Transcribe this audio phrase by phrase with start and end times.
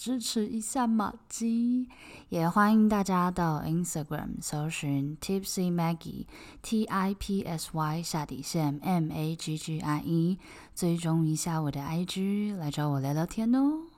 [0.00, 1.86] 支持一下马姬，
[2.30, 6.24] 也欢迎大家到 Instagram 搜寻 Tipsy Maggie
[6.62, 10.38] T I P S Y 下底线 M A G G I E，
[10.74, 13.89] 追踪一下我的 IG，来找我聊聊天哦。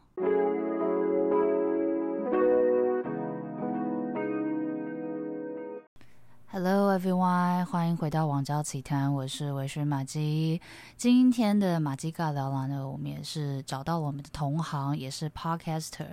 [6.55, 10.61] Hello everyone，欢迎回到王娇奇谈，我是微醺马姬。
[10.99, 16.09] 今天的马姬尬聊啦呢，我们也是找到我们的同行，也是 Podcaster。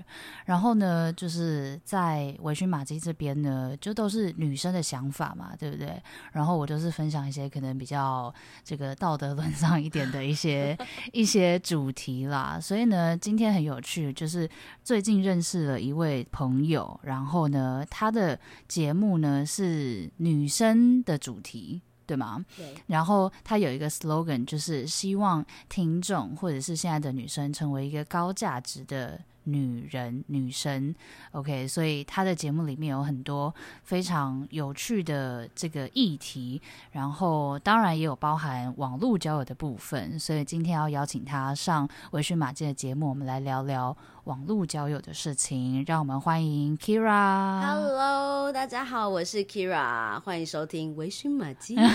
[0.45, 6.02] 然后呢，就是在微醺马姬这边呢，就都是女生的想法嘛，对不对？
[6.31, 8.33] 然后我就是分享一些可能比较
[8.63, 10.77] 这个道德沦丧一点的一些
[11.11, 12.58] 一些主题啦。
[12.61, 14.49] 所以呢，今天很有趣，就是
[14.85, 20.28] 最近认识了一位朋友，然后呢，他的节目呢是女。
[20.30, 22.45] 女生的主题，对吗？
[22.55, 22.75] 对。
[22.85, 29.19] 然后他有一个 slogan，就是希望听众或者是现在的女生成为一个高价值的。
[29.52, 30.95] 女人、女神
[31.31, 45.84] ，OK，所以她的节目里面有很多非常有趣的这个议题，然后当然也有包含网络交友的部分，所以今天要邀请她上微醺玛姬的节目，我们来聊聊网络交友的事情。
[45.88, 47.61] 让我们欢迎 Kira。
[47.61, 51.75] Hello，大家好，我是 Kira，欢迎收听微醺马姬。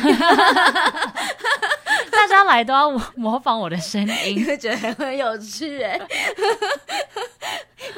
[2.10, 6.00] 大家来都要模仿我的声音，会觉得很有趣哎。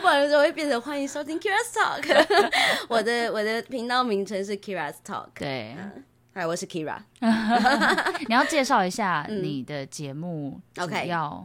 [0.06, 2.26] 不然就会变成欢迎收听 Kira's Talk。
[2.86, 5.30] 我的我的频道名称是 Kira's Talk。
[5.34, 5.74] 对，
[6.32, 6.96] 嗨、嗯，我是 Kira。
[8.28, 11.44] 你要介绍一下你的节目？OK，要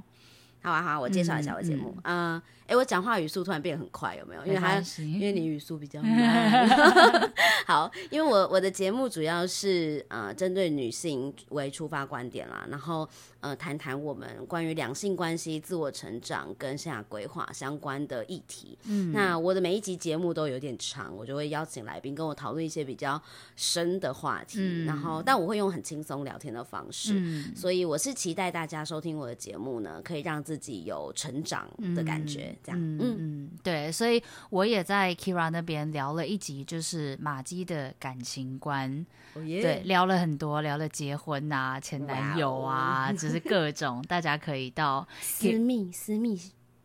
[0.61, 2.39] 好啊好啊，我介绍一下我节目啊。
[2.71, 4.45] 哎，我讲话语速突然变很快，有没有？
[4.45, 6.79] 因为他，因为你语速比较慢。
[7.67, 13.07] 好，因为我我的节目主要是呃针对女性为出发观点啦，然后
[13.41, 18.77] 呃谈谈我们关于两性关系、自我成长跟生涯规划相关的议题。
[18.85, 23.21] 嗯，那我的每一集节目都有点长，我就会邀请来宾跟我讨论一些比较
[23.57, 24.59] 深的话题。
[24.61, 27.11] 嗯，然后但我会用很轻松聊天的方式。
[27.15, 32.45] 嗯，所以我是期待大家收听我的节目呢，可以让自己有成长的感觉。
[32.45, 39.43] 嗯这样嗯嗯，对，所以我也在 Kira 那边聊了一集，就是马姬的感情观，oh.
[39.43, 43.17] 对，聊了很多，聊了结婚啊、前男友啊，wow.
[43.17, 46.39] 只是各种， 大家可以到私密私密。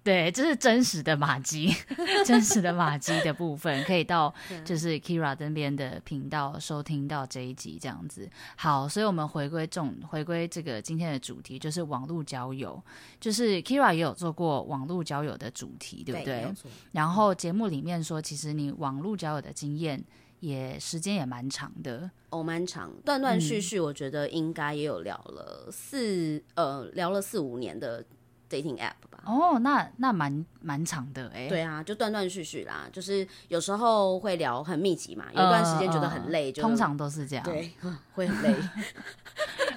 [0.07, 1.75] 对，这是真实的马姬，
[2.25, 4.33] 真实的马姬的部分，可以到
[4.65, 8.31] 就是 Kira 这边的频道收听到这一集这样子。
[8.57, 12.81] 好，所以我们回归重，回归这个今天的主题，就是网络交友。
[13.19, 16.43] 就是 Kira 也有做过网络交友的主题，对不对？
[16.43, 16.55] 对，
[16.93, 20.01] 然后节目里面说，其实你网络交友的经验
[20.39, 28.05] 也时间也蛮长的，哦，蛮长，断断续续，我觉得应该也有聊了四、嗯、呃，聊了四五年的。
[28.51, 37.73] Dating app 吧，哦，那那蛮蛮长的哎，对啊，就断断续续啦，就是有时候会聊很密集嘛，有一段时间觉得很累，就、呃、通常都是这样，对，
[38.15, 38.57] 会很累。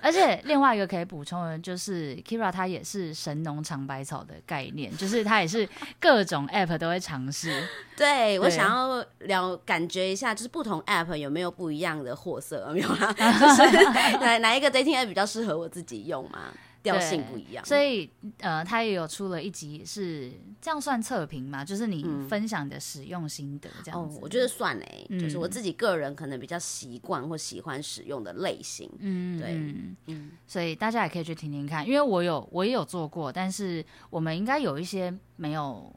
[0.01, 5.67] 而且另外一个可以补充的，就是 Kira 他也是神农尝百草的概念，就是他也是
[5.99, 7.49] 各种 app 都会尝试。
[7.97, 13.11] 对，对我想要聊，感觉一下，就是不同 app 有没有不一样的货色，有没有啦？
[13.13, 16.53] 就是哪哪一个 dating app 比较适合我自己用嘛？
[16.81, 18.09] 调性不一样，所以
[18.39, 20.31] 呃，他也有出了一集是
[20.61, 21.63] 这样算测评嘛？
[21.63, 24.19] 就是你分享的使用心得这样子。
[24.21, 28.89] 我觉得算诶、嗯，就是我自己个人可能比较习惯或喜欢使用的类型。
[28.99, 35.93] 嗯，对，嗯，所以大家也可以去听听看，因为我有我也有做过，但是我们应该有一些没有。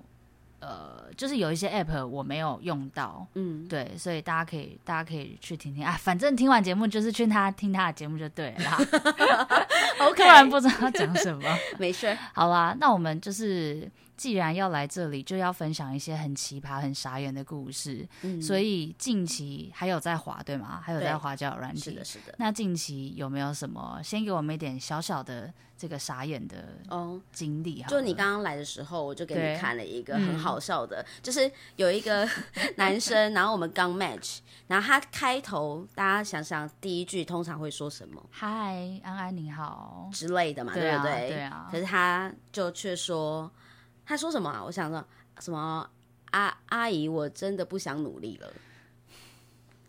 [0.64, 8.78] 呃，就是有一些 app 我没有用到，嗯，对，所以大家可以大家可以去听听啊，反正听完节目就是去他听他的节目就对了。
[10.32, 11.48] 然不知道讲什么，
[11.78, 13.90] 没事，好啦，那我们就是。
[14.14, 18.06] 既然要来这里，就要分享一些很奇葩、很傻眼的故事。
[18.20, 20.80] 嗯，所以近期还有在滑，对吗？
[20.80, 21.80] 还有在滑交友软体。
[21.80, 22.34] 是的，是的。
[22.38, 24.00] 那近期有没有什么？
[24.04, 25.52] 先给我们一点小小的
[25.82, 27.82] 这个傻眼的哦经历。
[27.88, 32.24] 就你刚刚来的时候，我就给你看了一个很好笑的，就是有一个
[32.78, 34.38] 男生，然后我们刚 match，
[34.68, 38.24] 然后他开头，大家想想第一句通常会说什么？
[38.30, 41.30] 嗨，安安你好之类的嘛，对不对？
[41.30, 41.66] 对啊。
[41.68, 43.50] 可是他就却说。
[44.06, 44.62] 他说什么啊？
[44.64, 45.04] 我想说
[45.40, 45.90] 什么？
[46.30, 48.52] 阿阿姨，我真的不想努力了。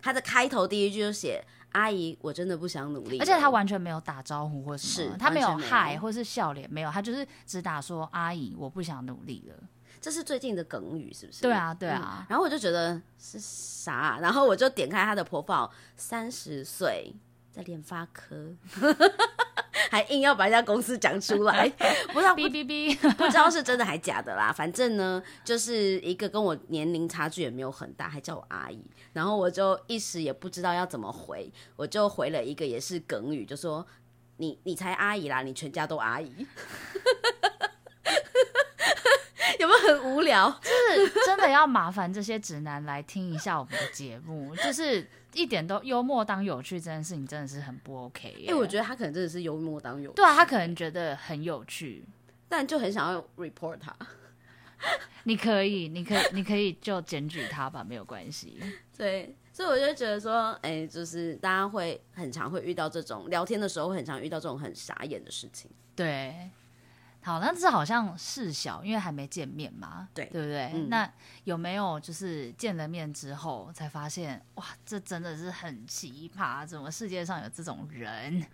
[0.01, 1.43] 他的开头第一句就写
[1.73, 3.19] ：“阿姨，我真的不想努力。
[3.19, 9.55] 而且他完全没有打招呼或是他没有嗨或是笑脸，没有，他就是只打说阿姨，我不想努力了。
[10.01, 11.41] 这是最近的梗语，是不是？
[11.41, 12.25] 对啊，对啊、嗯。
[12.29, 17.13] 然后我就觉得是啥、啊，然后我就点开他的 profile，三十岁，
[17.53, 18.53] 在联发科。
[19.89, 21.69] 还硬要把一家公司讲出来，
[22.13, 24.51] 不知道哔哔哔，不知道是真的还假的啦。
[24.51, 28.83] 反正呢，就是一个跟我年龄差距也没有很大，还叫我阿姨。
[29.11, 33.85] 然后我就一时也不知道要怎么回，我就回了一个也是梗语，就说
[34.37, 36.47] 你你才阿姨啦，你全家都阿姨。
[39.59, 40.49] 有没有很无聊？
[40.61, 45.07] 就是真的要麻烦这些直男来听一下我们的节目， 就是。
[45.35, 48.35] 一点都幽默当有趣这件事情真的是很不 OK。
[48.37, 50.15] 因为、欸、我觉得他可能真的是幽默当有趣。
[50.15, 52.05] 对啊，他可能觉得很有趣，
[52.47, 53.91] 但就很想要 report 他。
[55.23, 58.59] 你可以，你可以，你可以就检举他吧，没有关系。
[58.95, 65.71] 对，所以我就觉得说，哎、欸，就是大家会很常会遇到这种聊天的时候，会很常遇到这种很傻眼的事情。
[65.95, 66.51] 对。
[67.23, 70.71] 好，那这好像事小，因为还没见面嘛，对，对不对？
[70.73, 71.09] 嗯、那
[71.45, 78.45] 有没有就是见了面之后才发现，哇，这真的是很奇葩，怎么世界上有这种人？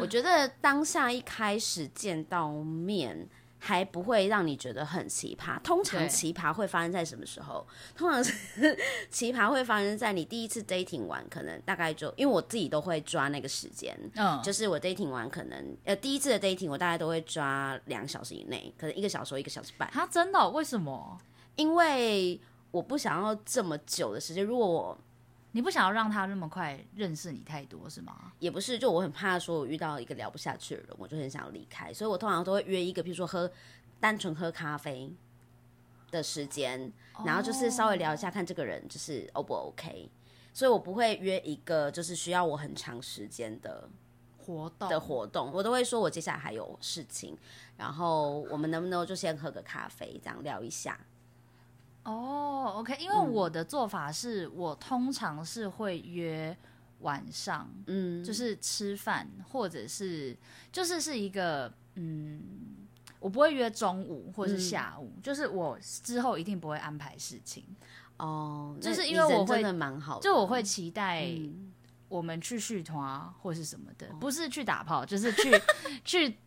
[0.00, 3.28] 我觉得当下一开始见到面。
[3.58, 5.60] 还不会让你觉得很奇葩。
[5.62, 7.66] 通常奇葩会发生在什么时候？
[7.96, 8.32] 通常是
[9.10, 19.88] 奇葩会发生在你第一次 dating 完，可能大概就因为我自己都会抓那个时间，嗯，就是我 dating 完可能呃第一次的 dating 我大概都会抓两小时以内，可能一个小时或一个小时半。
[19.90, 20.48] 啊，真的？
[20.50, 21.18] 为什么？
[21.56, 22.40] 因为
[22.70, 24.44] 我不想要这么久的时间。
[24.44, 24.98] 如果我
[25.52, 28.32] 你不想要让他那么快认识你太多是吗？
[28.38, 33.50] 也不是，就我很怕说，我遇到一个聊不下去的人，我就很想离开，所以我通常都会约一个，譬如说喝
[33.98, 35.10] 单纯喝咖啡
[36.10, 36.92] 的时间，
[37.24, 40.10] 然后就是稍微聊一下，看这个人就是 O 不 OK，
[40.52, 43.88] 所以我不会约一个就是需要我很长时间的
[44.36, 47.36] 活动的活动，我都会说我接下来还有事情，
[47.76, 50.98] 然后我们能不能就先喝个咖啡，这样聊一下。
[52.08, 56.56] 哦、oh，OK，因为我的做法是、嗯、我通常是会约
[57.00, 60.34] 晚上，嗯，就是吃饭，或者是
[60.72, 62.40] 就是是一个，嗯，
[63.20, 67.62] 我不会约中午或是下午，嗯、就是我之后一定不会安排事情。
[68.16, 71.28] 哦，就是因为我会真的蛮好的，就我会期待
[72.08, 75.60] 我们去续团啊或是什么的，嗯、不是去打炮，就是去
[76.04, 76.38] 去。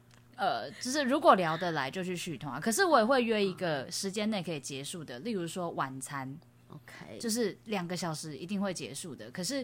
[0.41, 6.35] 呃，就是如果聊得来就去续团，可是我也会约一个时间内可以结束的，例如说晚餐
[6.69, 9.29] ，OK，就是两个小时一定会结束的。
[9.29, 9.63] 可是，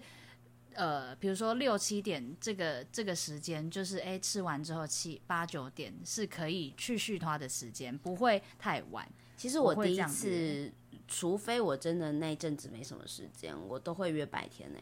[0.75, 9.03] 呃，比如说六七点这个这个时间，就是哎吃完之后七八九点是可以去续通的时间，不会太晚。
[9.35, 10.71] 其实我第一次，
[11.07, 14.79] 除非我真的那阵子没什么时间，我都会约白天呢。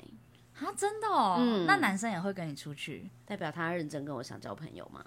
[0.60, 1.36] 啊，真的哦？
[1.38, 5.06] 嗯，那男生也会跟你出去，代表他认真跟我想交朋友吗？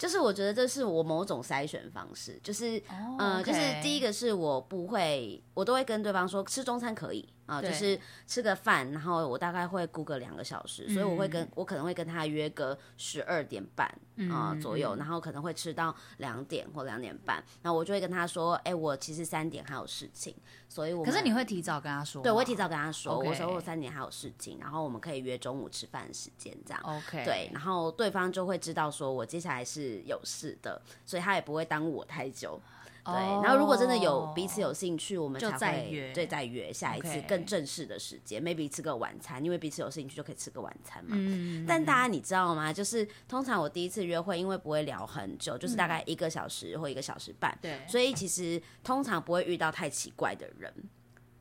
[0.00, 3.20] 就是我觉得这是我某种筛选方式，就是嗯、oh.
[3.20, 7.28] 呃，就是第一个是我不会，我都会跟对方说吃中餐可以。
[7.50, 13.86] 啊，就是吃个饭，然后我大概会估个两个小时，所以我会跟我可能会跟他约个十二点半
[14.30, 20.34] 啊、呃、左右，然后可能会吃到两点或两点半，然后我就会跟他说，哎，我其实三点还有事情，
[20.68, 23.52] 所以我可是你会提早跟他说，对，我会提早跟他说，我说？
[23.52, 32.60] 我三点还有事情，然后我们可以约中午吃饭的时间这样，OK，对，然后对方就会知道说我接下来是有事的，所以他也不会耽误我太久。
[33.04, 41.16] 对，然后如果真的有彼此有兴趣，我们才会再约，对，再约下一次更正式的时间，maybe 吃个晚餐，因为彼此有兴趣就可以吃个晚餐嘛。
[41.18, 42.72] 嗯，但大家你知道吗？
[42.72, 50.72] 就是通常我第一次约会，因为不会聊很久，就是大概一个小时或一个小时半，对，所以其实通常不会遇到太奇怪的人。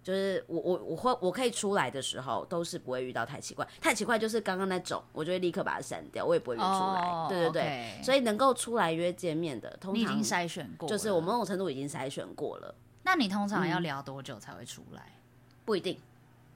[0.01, 7.01] 就是我我我会我可以出来的时候，都是不会遇到太奇怪，太奇怪就是刚刚那种，我就会立刻把它删掉，我也不会约出来。
[7.01, 12.73] Oh, 对对对.所以能够出来约见面的，通常你已经筛选过，就是我某种程度已经筛选过了。
[13.03, 15.01] 那你通常要聊多久才会出来？
[15.01, 15.21] 嗯、
[15.65, 15.99] 不一定。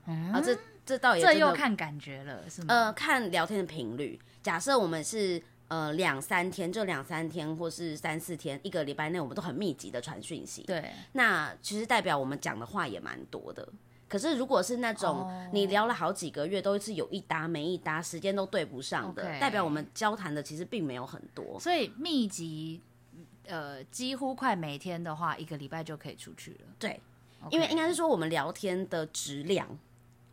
[0.06, 2.68] 嗯，啊，这这倒也这又看感觉了，是吗？
[2.74, 4.20] 呃，看聊天的频率。
[4.42, 5.42] 假设我们是。
[5.74, 10.62] 呃，两三天就两三天，或是三四天，一个礼拜内，我们都很密集的传讯息。
[10.68, 13.68] 对，那其实代表我们讲的话也蛮多的。
[14.08, 19.39] 可是如果是那种你聊了好几个月，都是有一搭没一搭，时间都对不上的，Okay.
[19.39, 21.60] 代表我们交谈的其实并没有很多。
[21.60, 22.80] 所以密集，
[23.48, 26.68] 呃，几乎快每天的话，一个礼拜就可以出去了。
[26.77, 27.01] 对
[27.46, 27.50] ，Okay.
[27.50, 29.68] 因为应该是说我们聊天的质量。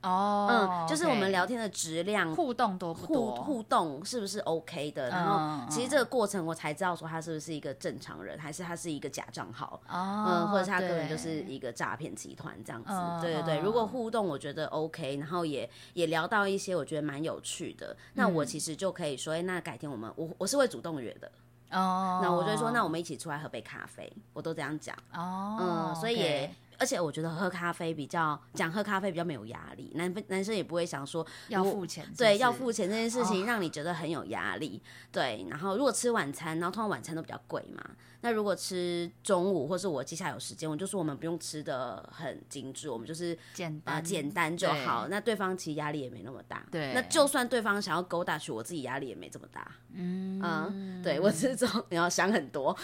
[0.02, 5.10] 哦，嗯，就是我们聊天的质量、互动多不多，互互动是不是 OK 的？
[5.10, 12.92] 然后其实这个过程我才知道说他是不是一个正常人，还是他是一个假账号，嗯，或者是他根本就是一个诈骗集团这样子。
[13.20, 21.30] 对对对，如果互动我觉得 OK，然后也也聊到一些我觉得蛮有趣的，那我其实就可以说，哎，那改天我们我我是会主动约的。
[21.72, 24.96] 哦，那我就说，那我们一起出来喝杯咖啡，我都这样讲。
[25.12, 26.54] 哦，嗯，所以也。
[26.80, 35.46] 而且我觉得喝咖啡比较讲喝咖啡比较没有压力，男男生也不会想说要付钱是是，对，要付钱这件事情让你觉得很有压力，哦、对。
[35.50, 37.84] 然后如果吃晚餐，然后通常晚餐都比较贵嘛。
[38.22, 45.08] 那如果吃中午，或是我接下来有时间，我就说我们不用吃的很精致，我们就是简单、呃、简单就好。
[45.08, 46.66] 那对方其实压力也没那么大。
[46.70, 46.92] 对。
[46.92, 49.66] 那就算对方想要勾搭去，我自己压力也没这么大。
[49.92, 52.76] 嗯嗯，对我是这种你要想很多。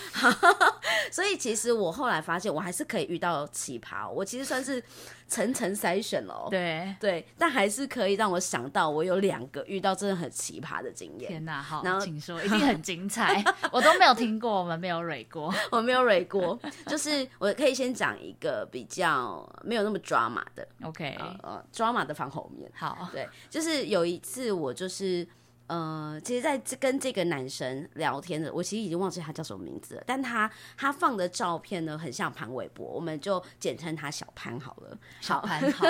[1.12, 4.10] 所以其实我后来发现，我还是可以遇到奇葩。
[4.10, 4.82] 我其实算是。
[5.28, 11.28] 层层筛选了，对对，但还是可以让我想到，我有两个遇到真的很奇葩的经验。
[11.28, 22.70] 天哪，好，然后请说，一定很精彩，我都没有听过，我们没有蕊过， 我没有蕊过，就是我可以先讲一个比较没有那么 drama 的，OK，呃，drama 的放后面。
[22.72, 25.26] 好，对，就是有一次我就是。
[25.68, 34.96] 呃，其实在跟这个男生聊天的，我其实已经忘记他叫什么名字了，但他他放的照片呢，很像潘玮柏，我们就简称他小潘好了。
[35.20, 35.86] 小潘 好，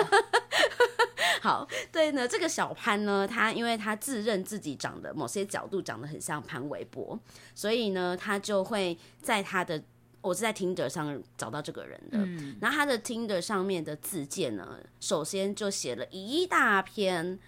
[1.43, 7.19] 好，对呢，这个小潘呢，他因为他自认自己长得某些角度长得很像潘玮柏，
[7.55, 9.83] 所以呢，他就会在他的，
[10.23, 17.39] 我是在 Tinder 上找到这个人的，嗯、然后他的 Tinder 上面的自荐呢，首先就写了一大篇。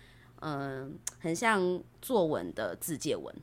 [0.40, 3.34] 嗯、呃，很像作文的自介文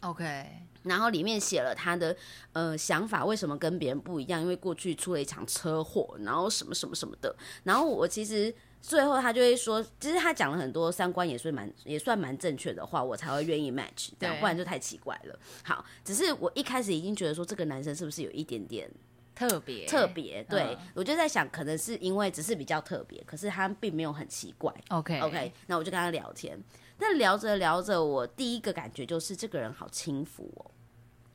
[0.00, 0.46] ，OK，
[0.82, 2.16] 然后里面写了他的
[2.52, 4.40] 呃想法，为什么跟别人不一样？
[4.40, 7.34] 因为过去出了一场车祸，然后什么什么什么的。
[7.62, 15.38] 然后我其实最后他就会说，其实他讲了很多三观也算蛮也算蛮正确的话，我才会愿意 match，这样不然就太奇怪了。
[15.62, 18.90] 好，只是我一开始已经觉得说这个男生是不是有一点点。
[19.34, 24.72] 特别特别，对、嗯、我就在想，可能是因为只是比较特别，可是他并没有很奇怪。
[24.88, 26.58] OK OK，那我就跟他聊天，
[26.98, 30.70] 但聊着聊着，我第一个感觉就是这个人好轻浮哦。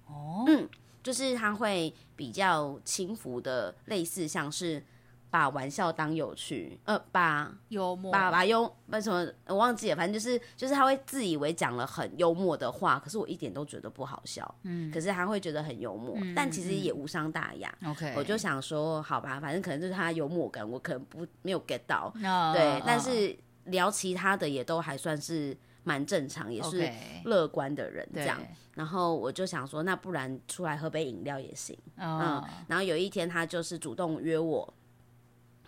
[0.08, 0.70] 哦，嗯，
[1.04, 4.84] 就是他会比较轻浮的，类似像是。
[5.32, 22.84] 把玩笑当有趣，呃，把幽默，把把幽，把什么我忘记了，反正就是就是他会自以为讲了很幽默的话，可是我一点都觉得不好笑，嗯，可是他会觉得很幽默，嗯、但其实也无伤大雅，OK，我就想说，好吧，反正可能就是他幽默感，我可能不没有 get 到，oh, 对，oh.
[22.88, 26.92] 但是聊其他的也都还算是蛮正常，也是
[27.26, 28.40] 乐观的人这样.
[28.74, 32.08] 然后我就想说，那不然出来喝杯饮料也行，oh.
[32.08, 34.74] 嗯，然后有一天他就是主动约我。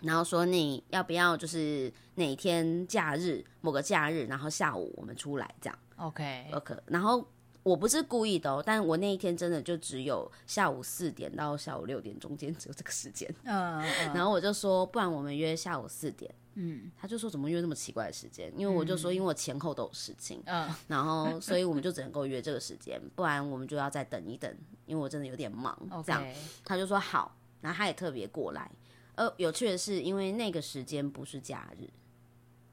[0.02, 6.50] 然后说你要不要就是哪天假日某个假日，然后下午我们出来这样，OK。
[6.52, 6.76] OK。
[6.86, 7.26] 然后
[7.62, 13.80] 我不是故意的哦，但我那一天真的就只有下午四点到下午六点中间只有这个时间，嗯，
[14.12, 18.52] 然后我就说不然我们约下午四点，嗯，他就说怎么约那么奇怪的时间？
[18.56, 24.52] 因为我就说因为我前后都有事情，嗯，然后所以我们就只能够约这个时间，不然我们就要再等一等，
[24.84, 26.26] 因为我真的有点忙，这样，
[26.64, 28.68] 他就说好，然后他也特别过来。
[29.14, 31.86] 呃，有趣的是，因为那个时间不是假日，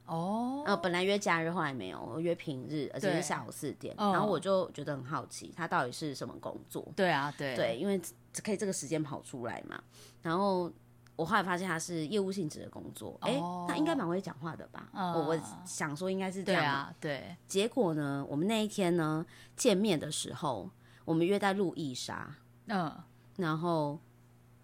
[0.06, 6.86] 哦，呃，本来约假日，后来没有，我约平日，而且是下午四点，对然后我就觉得很好奇，他到底是什么工作？
[6.96, 8.00] 对啊，对，对，因为
[8.42, 9.82] 可以这个时间跑出来嘛。
[10.22, 10.72] 然后
[11.14, 14.88] 我后来发现他是业务性质的工作，哎、哦，那应该蛮会讲话的吧？
[14.94, 17.36] 嗯、我我想说应该是这样，对啊，对。
[17.46, 19.24] 结果呢，我们那一天呢
[19.56, 20.70] 见面的时候，
[21.04, 22.34] 我们约在路易莎，
[22.68, 22.90] 嗯，
[23.36, 23.98] 然后。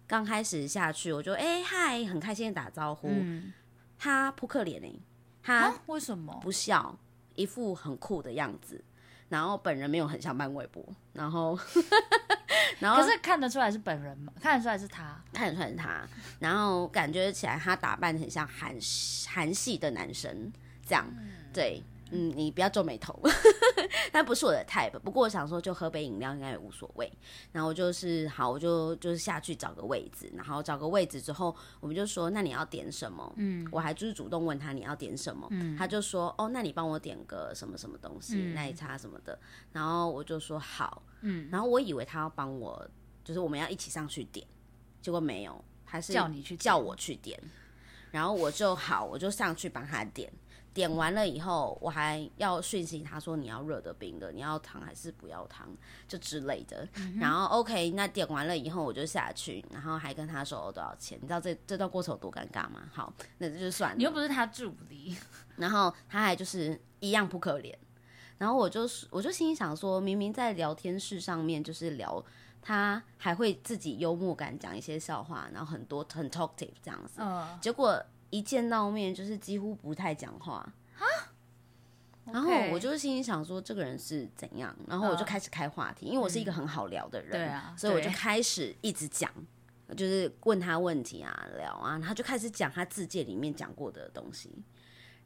[0.07, 3.09] 刚开始下去，我就哎嗨，很开心的打招呼。
[3.11, 3.53] 嗯、
[3.99, 5.01] 他扑克脸呢？
[5.43, 6.97] 他为什么不笑？
[7.35, 8.83] 一副很酷的样子。
[9.29, 11.59] 然后本人没有很像潘玮柏，然后
[12.79, 14.31] 然后可是看得出来是本人吗？
[14.39, 16.07] 看得出来是他，看得出来是他。
[16.39, 18.73] 然后感觉起来他打扮很像韩
[19.27, 20.49] 韩系的男生，
[20.85, 21.83] 这样、嗯、对。
[22.11, 23.19] 嗯，你不要皱眉头，
[24.11, 24.97] 但不是我的 type。
[24.99, 27.11] 不过我想说，就喝杯饮料应该也无所谓。
[27.51, 33.33] 然后就是好，我就就是下去找个位置，然后找个位置之后，我们就说，那你要点什么？
[33.37, 39.37] 嗯，我还就是主动问他你要点什么，嗯，他就说，哦，那你帮我点个什么什么东西，嗯、奶茶什么的。
[39.71, 42.89] 然后我就说好，嗯，然后我以为他要帮我，
[43.23, 44.45] 就是我们要一起上去点，
[45.01, 47.39] 结果没有，还是叫你去叫我去点。
[48.09, 50.31] 然后我就好，我就上去帮他点。
[50.77, 55.67] 点完了以后，我还要讯息他说，你要热的冰的，你要糖还是不要糖，
[56.07, 56.87] 就之类的。
[56.97, 62.83] 嗯、然后 OK，那点完了以后我就下去，然后还跟他说我多少钱，你知道这这段过程有多尴尬吗？
[62.93, 63.97] 好，那这就算了。
[63.97, 65.17] 你又不是他助理，
[65.57, 67.73] 然后他还就是一样不可怜。
[68.37, 72.23] 然后我就是我就心里想说，明明在聊天室上面就是聊，
[72.61, 77.13] 他还会自己幽默感讲一些笑话，然后很多很 talkative 这样子。
[77.17, 77.57] 嗯。
[77.59, 80.55] 结果一见到面就是几乎不太讲话。
[80.95, 81.03] 啊。
[82.25, 84.75] 然后我就心里想说，这个人是怎样？
[84.87, 89.31] 然后我就开始开话题，因为我是一个很好聊的人，对啊，所以我就开始一直讲，
[89.95, 94.51] 就是问他问题啊，聊啊，他就开始讲他自介里面讲过的东西，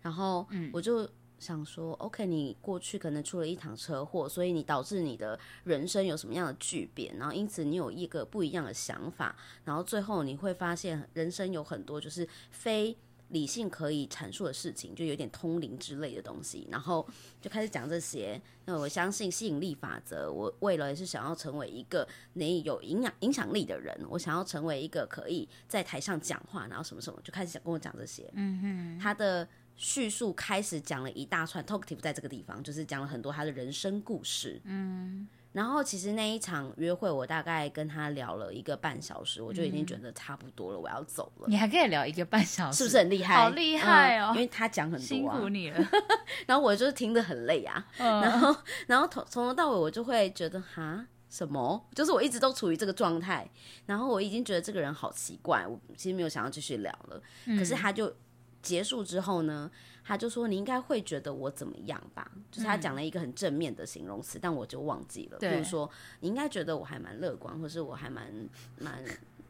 [0.02, 1.10] 然后我就。
[1.42, 12.96] 想说，OK，你过去可能出了一场车祸，所以你导致你的人生有什么样的巨变，然后因此你有一个不一样的想法，然后最后你会发现人生有很多就是非
[13.30, 17.04] 理性可以阐述的事情，就有点通灵之类的东西，然后
[17.42, 18.40] 就开始讲这些。
[18.66, 28.30] 那我相信吸引力法则，我为了是想要成为一个你有影响影响力的人，我想要成为一个可以在台上讲话，然后什么什么，就开始想跟我讲这些。
[28.36, 29.48] 嗯哼，他的。
[29.76, 34.62] 叙述开始讲了一大串，talkative 在这个地方就是讲了很多他的人生故事。
[34.66, 41.48] 嗯，然后其实那一场约会，我大概跟他聊了一个半小时，我就已经觉得差不多了，我要走了。
[41.48, 43.36] 你还可以聊一个半小时，是不是很厉害？
[43.36, 44.32] 好厉害哦！
[44.32, 45.90] 嗯，因为他讲很多，辛苦你了。
[46.46, 47.84] 然后我就是听得很累啊。
[47.98, 53.50] 嗯，然后，然后从从头到尾，我就会觉得哈什么，就是我一直都处于这个状态。
[53.88, 57.20] 然后我已经觉得这个人好奇怪，我其实没有想要继续聊了。
[57.58, 58.16] 可是他就。
[58.62, 59.70] 结束之后呢，
[60.04, 65.38] 他就说：“你应该会觉得我怎么样吧？”就是他讲了一个很正面的形容词，嗯、但我就忘记了。
[65.40, 65.90] 比如说，
[66.20, 68.32] 你应该觉得我还蛮乐观，或是我还蛮
[68.78, 69.04] 蛮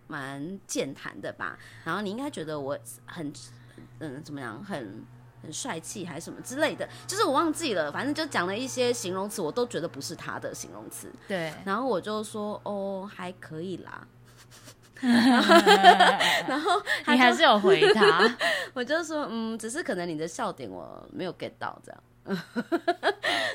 [0.07, 1.57] 蛮健谈的吧？
[1.83, 3.31] 然后你应该觉得我很
[3.99, 5.03] 嗯怎么样，很
[5.41, 6.87] 很帅气还是什么之类的？
[7.07, 11.11] 就是我忘记了，反正就讲了一些形容词，我都觉得不是他的形容词。
[11.27, 14.07] 对，然后我就说：“哦，还可以啦。”
[16.47, 18.37] 然后 你还是有回他，
[18.73, 22.43] 我就说嗯，只是可能你的笑点我没有 get 到这样，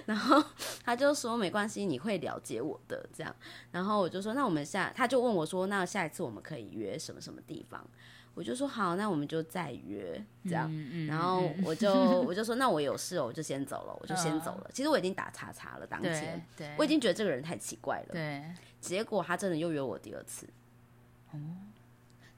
[0.06, 0.42] 然后
[0.84, 3.34] 他就说没关系，你会了解我的这样，
[3.70, 7.86] 然后我就说那我们下，他就问我说那下一次我们可以约什么什么地方，
[8.34, 10.68] 我就说好，那我们就再约这样，
[11.06, 14.70] 然后我就我就说那我有事哦，我就先走了，我就先走了。
[14.74, 16.44] 其实我已经打叉叉了，当天，
[16.76, 18.44] 我已经觉得这个人太奇怪了，对，
[18.80, 20.46] 结果他真的又约我第二次。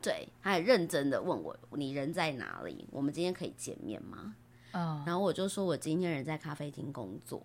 [0.01, 2.87] 对，他还认真的问我，你人在哪里？
[2.91, 4.35] 我们今天可以见面吗？
[4.73, 7.45] 嗯，然后我就说我今天人在咖啡厅工作。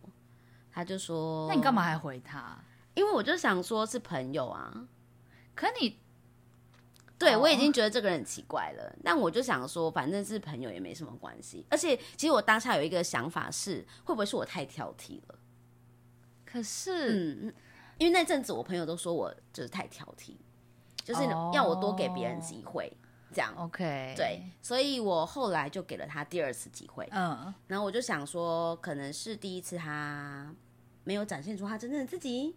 [0.71, 2.57] 他就说，那你干嘛还回他？
[2.95, 4.87] 因为我就想说是朋友啊。
[5.53, 5.99] 可你，
[7.17, 8.95] 对，我已经觉得这个人很奇怪了。
[9.03, 11.63] 但我就想说，反正是朋友也没什么关系。
[11.69, 15.39] 而且，其实我当下有一个想法是，会不会是我太挑剔了？
[16.43, 17.53] 可是，嗯，
[17.99, 20.35] 因为那阵子我朋友都说我就是太挑剔。
[21.03, 22.93] 就是要我多给别人机会，oh,
[23.33, 23.53] 这样。
[23.57, 30.53] OK 对，所以我后来就给了他第二次机会，嗯，然后我就想说，可能是第一次他
[31.03, 32.55] 没有展现出他真正的自己，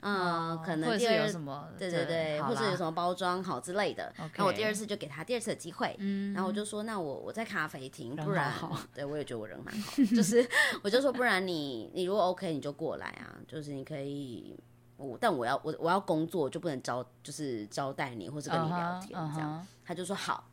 [0.00, 8.52] 嗯，oh, 可能第二有什么，对对对，或者有什么包装好之类的，然后我第二次就给他第二次的机会，嗯，然后我就说，那我我在咖啡厅，不然，
[8.94, 10.46] 对我也觉得我人蛮好， 就是
[10.82, 14.54] 我就说，不然你你如果 OK 你就过来啊，就是你可以。
[14.98, 19.30] 我但我要我我要工作，就不能招就是招待你或者跟你聊天这样。
[19.30, 19.66] Uh huh, uh huh.
[19.84, 20.50] 他就说好，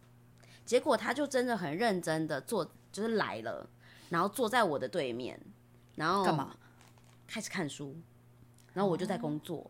[0.66, 3.68] 结果他就真的很认真的坐，就是来了，
[4.10, 5.38] 然后坐在我的对面，
[5.96, 6.56] 然后干嘛？
[7.28, 7.96] 开始看书，
[8.74, 9.60] 然后我就在工作。
[9.60, 9.70] Uh huh.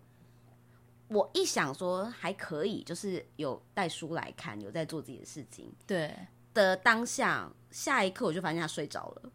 [1.08, 5.72] 我一想说还可以，就是有带书来看，有在做自己的事情。
[5.88, 6.14] 对
[6.54, 9.32] 的当下，下一刻我就发现他睡着了。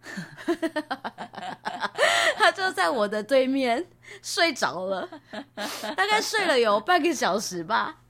[2.41, 3.87] 他就在我的对面
[4.23, 8.01] 睡着了，大概睡了有半个小时吧。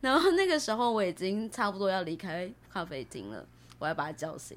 [0.00, 3.44] 然后那个时候我已经差不多要离开咖啡厅了，
[3.78, 4.56] 我要把他叫醒，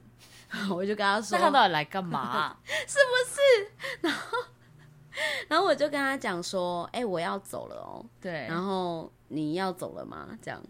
[0.70, 2.60] 我就跟他说：“那他到底来干嘛啊？
[2.66, 4.38] 是不是？”然后，
[5.48, 8.46] 然后我就跟他讲说：“哎，我要走了哦。”对。
[8.48, 10.38] 然后你要走了吗？
[10.42, 10.62] 这样，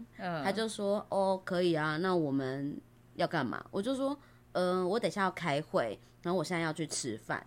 [0.44, 1.98] 他就说：“哦，可以啊。
[1.98, 2.80] 那我们
[3.16, 4.16] 要干嘛？”我就说
[4.52, 7.44] ：“嗯，我等下要开会，然后我现在要去吃饭。”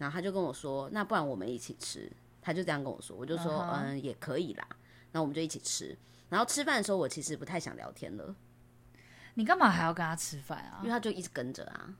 [0.00, 2.10] 然后他就跟我说：“那不然我们一起吃。”
[2.40, 3.80] 他就这样跟我说，我就说：“uh huh.
[3.82, 4.66] 嗯，也可以啦。”
[5.12, 5.94] 那我们就一起吃。
[6.30, 8.34] 然后吃饭的时候，我其实不太想聊天了。
[9.34, 10.78] 你干嘛还要跟他吃饭啊？
[10.80, 11.94] 因为他就一直跟着啊。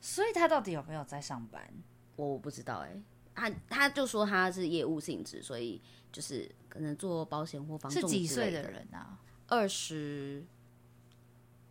[0.00, 1.68] 所以他到底有没有在上班？
[2.14, 3.02] 我我不知道哎、欸。
[3.34, 7.90] 他他就说他是业务性质，所以就是可能做保险或房。
[7.90, 9.18] 是几岁的人啊？
[9.48, 10.44] 二十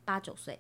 [0.04, 0.60] 八九岁。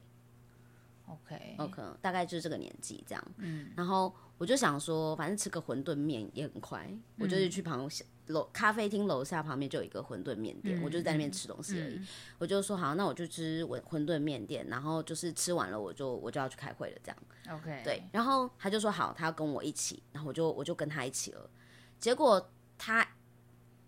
[1.05, 3.21] OK OK，大概就是这个年纪这样。
[3.35, 7.89] 嗯，然后我就想说，反正吃个馄饨面也很快，嗯、我就是去旁
[8.27, 11.95] 楼咖啡厅楼下旁边就有一个馄饨面店，嗯、我就在那边吃东西而已。
[11.95, 12.07] 嗯、
[12.39, 17.57] 我就说好，那我就吃馄馄饨面店，然后就是吃完了我就我就要去开会了这样。
[17.57, 21.49] OK，对，然后他就说好，他要跟我一起，然后我就我就跟他一起了。
[21.99, 23.05] 结果他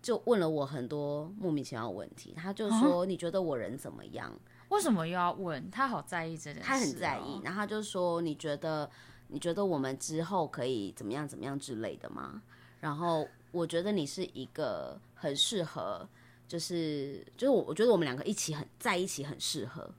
[0.02, 4.32] 就问了我很多莫名其妙的问题，他就说、啊、你觉得我人怎么样？
[4.68, 5.70] 为什么又要问？
[5.70, 7.40] 他好在意这件事、哦，他很在意。
[7.42, 8.90] 然后他就说你觉得
[9.28, 12.42] 你觉得我们之后可以怎么样怎么样之类的吗？
[12.80, 13.28] 然后。
[13.52, 16.06] 我觉得你是一个很适合，
[16.46, 19.90] 就是就是我我觉得我们两个一起很在一起很适合，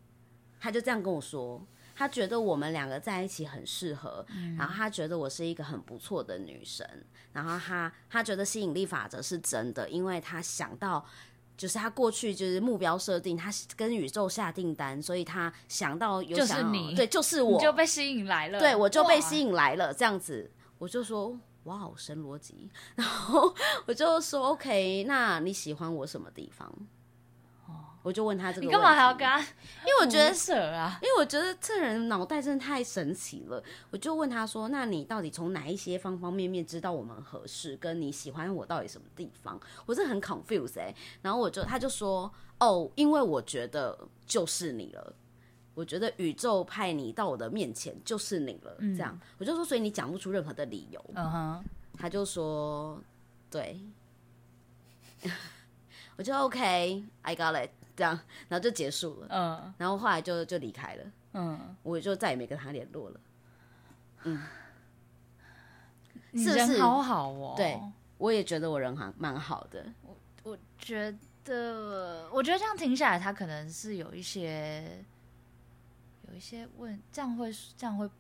[0.60, 6.88] 他就这样跟我说，他觉得我们两个在一起很适合，嗯、然后他觉得我是一个很不错的女生，
[7.34, 11.04] 然后他他觉得吸引力法则是真的，因为他想到
[11.58, 21.38] 就是他过去就是目标设定，他跟宇宙下订单，所以他想到有想就是你对，就是我就被吸引来了，对我就被吸引来了，这样子我就说。
[21.64, 23.54] 哇，好神逻辑， 然后
[23.86, 26.74] 我就说 OK，那你喜欢我什么地方？
[28.08, 29.40] 哦，我就问他这个，你干嘛还要跟他？
[29.40, 33.62] 因为我觉得扯啊，因为我觉得这人脑袋真的太神奇了。
[33.92, 37.76] 我就问他说，那你到底从哪一些方方面面知道我们合适？
[37.78, 39.60] 跟你喜欢我到底什么地方？
[39.86, 40.96] 我是很 confused 哎、欸。
[41.22, 45.14] 然后我就他就说，哦，因为我觉得就是你了。
[45.76, 51.04] 我觉得宇宙派你到我的面前就是你了，嗯、这样我就说，所以你讲不出任何的理由。
[51.14, 51.66] 嗯哼
[52.00, 53.00] 他就说，
[53.52, 53.80] 对，
[56.18, 59.28] 我就 OK，I got it，这样，然后就结束了。
[59.30, 59.74] 嗯、uh，huh.
[59.78, 61.04] 然后后来就就离开了。
[61.34, 61.76] 嗯、uh，huh.
[61.84, 63.20] 我就再也没跟他联络了。
[64.24, 64.42] 嗯，
[66.36, 67.54] 是不是好好哦？
[67.56, 67.80] 对，
[68.18, 69.86] 我也觉得我人还蛮好的。
[70.02, 75.06] 我我觉得，我觉得这样停下来，他可能是有一些。
[76.30, 78.14] 有一些问，这样会这样会，就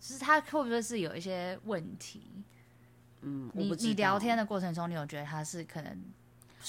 [0.00, 2.22] 是他会不会是有一些问题？
[3.20, 5.98] 嗯，你你聊天的过程中，你有觉得他是可能是？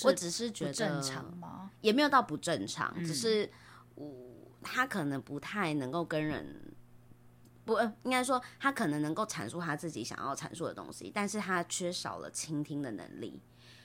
[0.04, 1.72] 我只是觉得正常吗？
[1.82, 3.50] 也没有到不正常，嗯、只是
[3.96, 4.14] 我
[4.62, 6.74] 他可能不太能够跟人
[7.66, 13.42] 不，应该说他可能能够阐述他自己想要阐述的东西，但是他缺少了倾听的能力。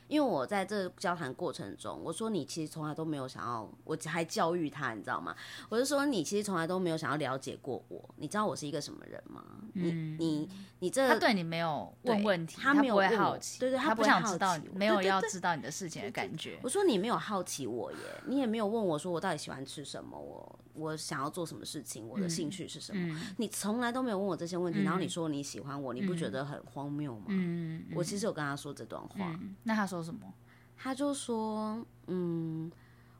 [0.08, 5.34] 因为我在这交谈过程中，我说你其实从来都没有想要，我还教育他，你知道吗？
[5.68, 9.42] 我就说你其实从来都没有想要了解过我，你知道我是一个什么人吗？
[9.74, 16.58] 嗯、你你你这他对你没有问问题，他没有好奇，对对，他不想知道，没有要知道你的事情的感觉。
[16.62, 23.12] 我说你没有好奇我耶，你也没有问我说我到底喜欢吃什么，我我想要做什么事情，我的兴趣是什么？
[23.12, 27.24] 嗯、你从来都没有问我这些问题，嗯、然后你说你喜欢我，你不觉得很荒谬吗？
[27.28, 29.95] 嗯，我其实有跟他说这段话，嗯、那他说。
[29.96, 30.32] 说什么？
[30.76, 32.70] 他就说：“嗯，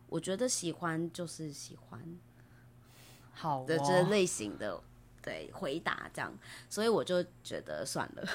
[0.09, 2.01] 我觉得喜欢就是喜欢，
[3.33, 4.79] 好的这类型的
[5.23, 6.33] 对回答这样，
[6.69, 8.29] 所以我就觉得算了，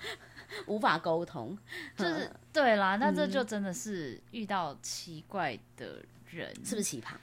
[0.66, 1.56] 无法沟通，
[1.96, 2.96] 就是对啦。
[2.96, 7.14] 那这就真的是遇到奇怪的人，是不是奇葩？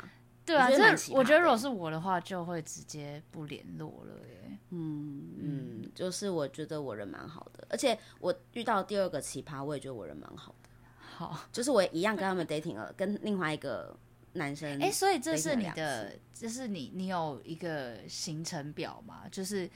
[0.46, 4.58] 对啊，这我觉得如果是我的话，就会直接不联络了耶。
[4.70, 10.70] 嗯嗯，就是我觉得我人蛮好的，而且我遇到第二个奇葩，我也觉得我人蛮好的。”
[11.16, 13.96] 好，就是我一样跟他们 dating 了，跟另外一个
[14.34, 14.68] 男生。
[14.82, 19.22] 哎、欸，所以这是你的，就是你你有一个行程表吗？
[19.32, 19.70] 就是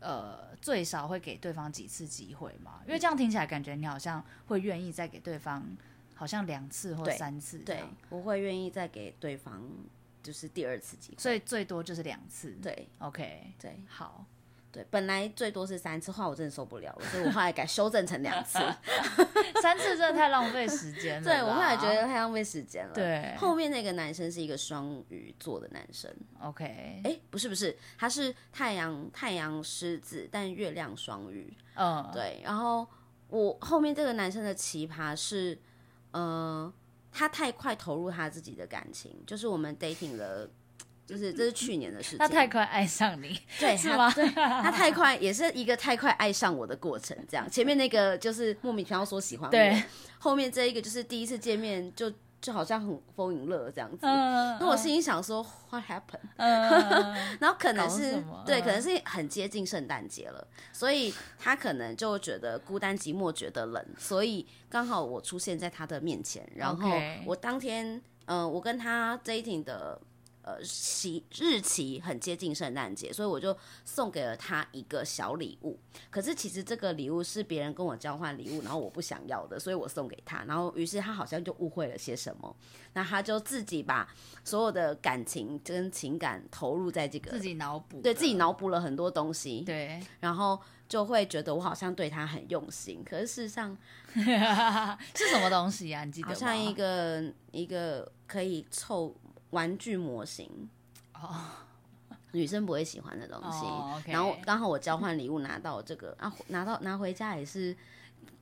[0.00, 2.80] 呃，最少会给对方几次机会嘛？
[2.86, 5.64] 因为这样听起来感觉你好像会愿意再给对方，
[6.14, 7.76] 好像两次或三次对。
[7.76, 9.62] 对，我会愿意再给对方，
[10.22, 11.18] 就是第二次机会。
[11.18, 12.50] 所以最多就是两次。
[12.62, 14.24] 对，OK，对，好。
[14.72, 18.56] 对，本来最多是三次，后来我真的受不了了，所以我后来改修正成两次。
[19.60, 21.24] 三次真的太浪费时间了。
[21.24, 22.94] 对，我后来觉得太浪费时间了。
[22.94, 26.08] 对，后面那个男生是一个双鱼座的男生。
[26.38, 31.52] OK，哎，不是不是，他是太阳太阳狮子，但月亮双鱼。
[31.74, 32.40] 嗯，对。
[32.44, 32.86] 然后
[33.26, 35.58] 我后面这个男生的奇葩是，
[36.12, 36.72] 嗯、呃，
[37.12, 40.48] 他太快投入他自己的感情，就是我们 dating 了。
[41.10, 42.18] 就是这是去年的事情。
[42.18, 44.08] 他太快爱上你，对，是吗？
[44.12, 47.16] 对，他太快，也是一个太快爱上我的过程。
[47.28, 49.82] 这样，前面那个就是莫名其妙说喜欢我，对，
[50.20, 52.08] 后面这一个就是第一次见面就
[52.40, 53.98] 就好像很 fall in love 这样子。
[54.02, 66.90] 那、嗯、我心里想说、嗯、What happened？、嗯、 然后可能是对，可能是很接近圣诞节了，所以他可能就觉得孤单寂寞，觉得冷，所以刚好我出现在他的面前，然后
[67.26, 70.00] 我当天，嗯、呃，我跟他 dating 的。
[70.56, 75.78] 呃期日期很接近圣诞节，所以我就送给了他一个小礼物。
[76.10, 80.44] 可是其实这个礼物是别人跟我交换礼物，然后我不想要的，所以我送给他。
[80.44, 82.54] 然后于是他好像就误会了些什么，
[82.94, 84.08] 那他就自己把
[84.44, 93.76] 所有的感情跟情感投入在这个自己脑补，对自己脑补了很多东西，对，然后就会觉得我好像对他很用心，可是事实上
[94.14, 96.04] 是什么东西啊？
[96.04, 96.34] 你记得吗？
[96.34, 99.14] 好像一个一个可以凑
[99.50, 100.68] 玩具模型
[101.14, 101.36] 哦，
[102.32, 104.10] 女生不会喜欢的东西。
[104.10, 107.76] 然后刚好我交换礼物拿到这个啊，拿到拿回家也是。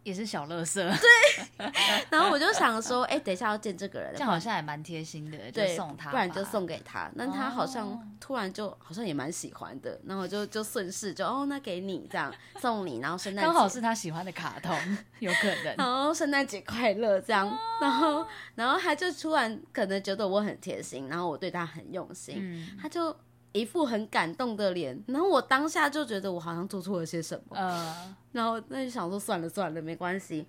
[0.09, 1.68] 也是小乐色，对。
[2.11, 7.11] 然后我就想说，哎、欸，等一下要见这个人，这样好像也蛮贴心的，对，就送他，不然就送给他。
[7.14, 14.77] 那他好像突然就好像也蛮喜欢的，然后就就顺势就哦，那给你这样送你，然后圣诞刚好是他喜欢的卡通，
[15.21, 15.75] 有可能。
[15.77, 17.47] 然后圣诞节快乐这样，
[17.81, 23.14] 然后然后他就突然可能觉得我很贴心，然后我对他很用心，嗯、他就。
[23.52, 30.46] 一副很感动的脸，然后我当下就觉得我好像做错了些什么，呃、然后那就想说算了算了，没关系。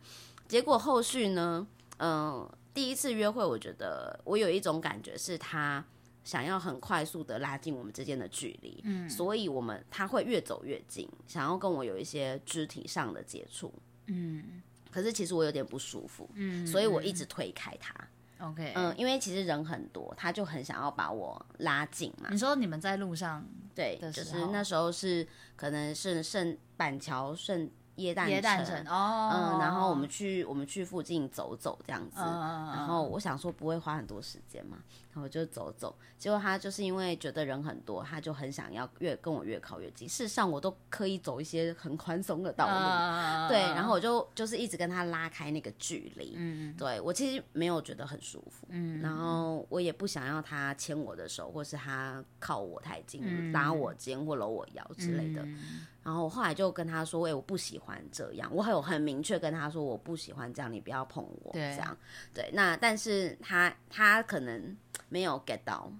[0.48, 1.66] 结果后续呢，
[1.98, 5.84] 嗯、呃，第一次约会，我觉得我有一种感觉是他
[6.24, 13.74] 想要很快速的拉近我们之间的距离，嗯，所以我们他会越走越近，想要跟我有一些肢体上的接触，
[14.08, 17.96] 嗯，可是其实我有点不舒服，嗯，所以我一直推开他。
[18.40, 22.30] OK，嗯，因为其实人很多，他就很想要把我拉近嘛。
[22.32, 27.70] 你说你们在路上，对，就是那时候是可能是圣板桥圣。
[28.00, 34.78] 耶诞城，耶诞城哦，嗯，然后我们去我们去附近走走这样子，嗯、然后我想说不会花很多时间嘛，
[35.12, 40.08] 然后我就走走，结果他就是因为觉得人很多，他就很想要越跟我越靠越近。
[40.08, 55.42] 事实上我都刻意走一些很宽松的道路，嗯、对，然后我就就是一直跟他拉开那个距离，嗯，对我其实没有觉得很舒服，嗯，然后我也不想要他牵我的手，或是他靠我太近，嗯、拉我肩或搂我腰之类的。
[55.42, 61.96] 嗯然后我后来就跟他说：“哎、欸，我不喜欢这样。”我还有很明确跟他说：“我不喜欢这样，你不要碰我。”这样
[62.34, 62.50] 对。
[62.54, 64.76] 那但是他他可能
[65.10, 65.92] 没有 get 到，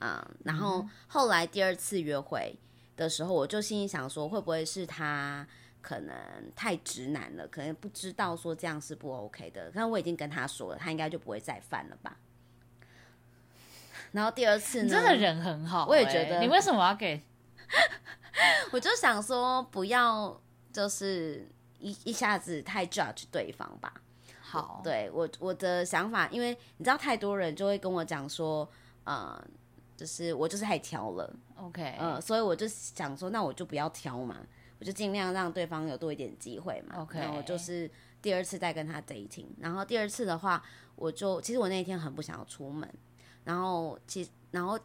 [0.00, 0.24] 嗯。
[0.44, 2.58] 然后后来第二次约会
[2.96, 5.46] 的时候，我就心里想说：会不会是他
[5.80, 6.14] 可能
[6.54, 7.46] 太直男了？
[7.48, 9.70] 可能不知道说这样是不 OK 的。
[9.74, 12.16] 但我已经跟他说了，他应该就不会再犯了吧。
[14.12, 16.40] 然后第二次呢，你真的人很好、欸，我也觉得。
[16.40, 17.22] 你为什么要给？
[18.72, 20.40] 我就想说，不要
[20.72, 21.48] 就是
[21.80, 23.92] 一一下子太 judge 对方吧。
[24.60, 28.68] 好，对我我的想法，因为你知道，太多人就会跟我讲说，
[29.04, 29.42] 呃，
[29.96, 31.32] 就是我就是太挑了。
[31.56, 34.36] OK，呃，所以我就想说，那我就不要挑嘛，
[34.78, 37.02] 我就尽量让对方有多一点机会嘛。
[37.02, 37.90] OK，然后我就是
[38.20, 40.62] 第二次再跟他 dating，然后第二次的话，
[40.94, 42.88] 我就其实我那一天很不想要出门，
[43.44, 44.78] 然后其实然后。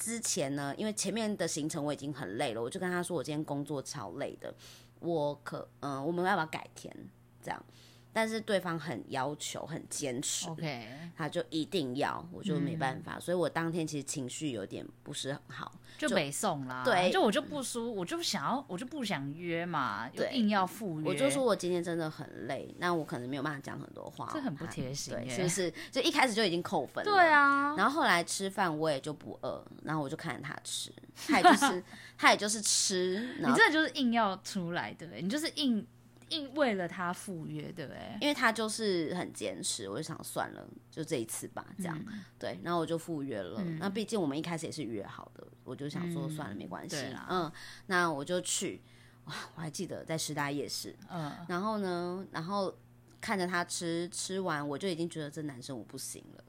[0.00, 4.54] 之前呢，因为前面的行程我已经很累了，我就跟他说我今天工作超累的，
[5.00, 6.96] 我可嗯，我们要不要改天
[7.42, 7.64] 这样？
[8.12, 16.82] 但是对方很要求，很坚持，OK，他就一定要，我就没办法，嗯、所以我当天其实情绪有点不是很好，就北送啦。
[16.84, 21.06] 对，就我就不输，我就想要，我就不想约嘛，就硬要赴约。
[21.06, 25.72] 我就说我今天真的很累，那我可能没有办法讲很多话，这很不贴心，对，是不是？
[25.92, 27.76] 就一开始就已经扣分了，对啊。
[27.76, 30.90] 然后后来吃饭我也就不饿，然后我就看着他吃，
[31.26, 31.84] 他也就是
[32.18, 35.86] 他也就是吃，你真的就是硬要出来对不对，你就是硬。
[36.28, 38.18] 因为了他赴约，对不对？
[38.20, 42.58] 因为他就是很坚持，我就想算了，就这一次吧，这样、嗯、对。
[42.62, 43.60] 然后我就赴约了。
[43.64, 46.96] 嗯、那毕竟我们一开始也是约好的，我就想说算了，没关系。
[47.28, 47.52] 嗯，嗯，
[47.86, 48.82] 那我就去。
[49.24, 50.94] 哇，我还记得在师大夜市。
[51.10, 51.32] 嗯。
[51.48, 52.74] 然后呢，然后
[53.20, 56.44] 看着他吃，吃完我就已经觉得这男生我不行了。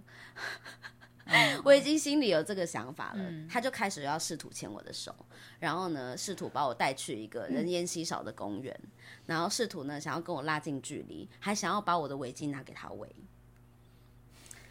[1.30, 5.15] 嗯、我已经心里有这个想法了，嗯、他就开始要试图牵我的手，
[5.60, 8.89] 然后呢，试图把我带去一个人烟稀少的公园，嗯、
[9.28, 13.15] 然后试图呢想要跟我拉近距离，还想要把我的围巾拿给他围，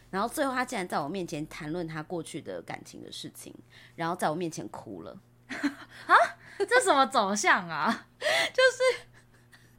[0.09, 3.53] 然后最后他竟然在我面前谈论他过去的感情的事情，
[3.95, 5.17] 然后在我面前哭了，
[5.47, 6.15] 啊，
[6.57, 8.07] 这什么走向啊？
[8.19, 9.07] 就是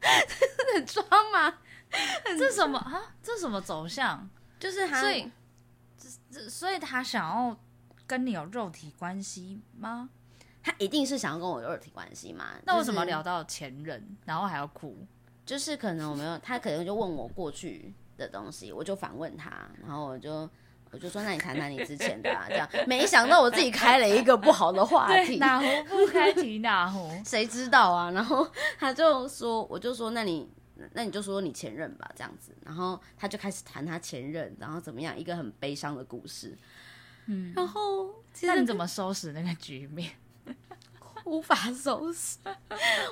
[0.73, 1.59] 很装吗？
[2.39, 3.13] 这什么啊？
[3.21, 4.29] 这什么走向？
[4.57, 5.01] 就是他。
[5.01, 5.29] 所以
[6.79, 7.57] 他想要
[8.05, 10.09] 跟你有肉体关系吗？
[10.63, 12.45] 他一定是想要跟我有肉体关系嘛？
[12.65, 15.07] 那为什么聊到前任，就是、然后还要哭？
[15.45, 20.49] 就是可能我没有，他可能就问我过去的东西，我就反问他，然后我就
[20.91, 22.69] 我就说，那你谈谈你之前的啊，这样。
[22.85, 28.11] 没想到我自己开了一个不好的话题，哪壶不开提哪壶， 谁知道啊？
[28.11, 30.49] 然后他就说，我就说，那你。
[30.93, 36.57] 那你就说你前任吧，这样子，然后他就开始谈他前任，然后怎么样，一个很悲伤的故事。
[37.27, 40.11] 嗯，然后那你怎么收拾那个局面？
[41.25, 42.37] 无法收拾，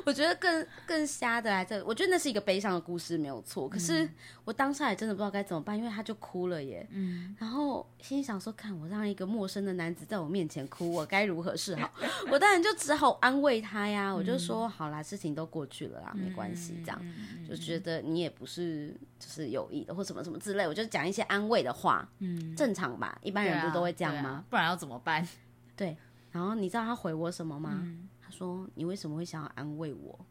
[0.06, 3.68] 我觉得更更瞎的来这，我觉得那是一个悲伤的故事，没有错。
[3.70, 4.10] 可是
[4.44, 6.88] 我当下也真的不知道该怎么办，因为他就哭了耶。
[6.92, 11.92] 嗯，然后心想说，看我让一个陌生的男子在我面前哭，我该如何是好？
[12.32, 14.14] 我当然就只好安慰他呀。
[14.14, 17.02] 我就说，好啦，事情都过去了啦，没关系，这样
[17.48, 22.08] 就觉得你也不是就是有意的或什么什么之类，我就讲一些安慰的话。
[22.20, 24.44] 嗯，正常吧，一般人不都会这样吗？
[24.50, 25.28] 不然要怎么办？
[25.76, 25.96] 对。
[26.32, 27.72] 然后你知道他回我什么吗？
[27.84, 30.26] 嗯、他说：“你为什么会想要安慰我？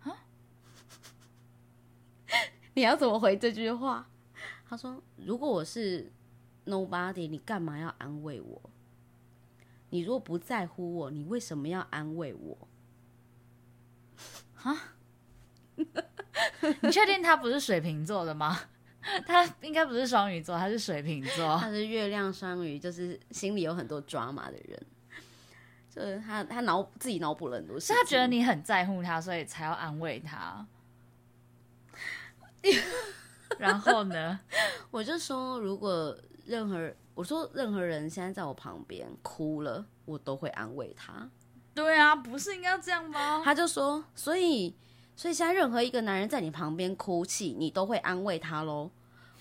[0.00, 0.12] 啊？
[2.74, 4.08] 你要怎么回这句话？”
[4.68, 6.12] 他说：“如果我是
[6.66, 8.70] nobody，你干嘛要安慰我？
[9.90, 12.68] 你如果不在乎我，你为什么要安慰我？”
[14.62, 14.94] 啊？
[15.76, 18.58] 你确定他不是水瓶座的吗？
[19.24, 21.56] 他应该不是双鱼座，他是水瓶座。
[21.58, 24.86] 他是月亮双鱼，就是心里有很多 drama 的人。
[25.96, 30.66] 呃，他他脑自己脑补了很多事，是他觉得你很在乎他，所以才要安慰他。
[33.58, 34.38] 然后呢，
[34.90, 41.28] 我就说，如果任何我说任何人现在在我旁边哭了，我都会安慰他。
[41.74, 43.40] 对啊，不是应该这样吗？
[43.42, 44.76] 他就说，所以
[45.14, 48.90] 所以现在任何一个男人在你旁边哭泣，你都会安慰他喽。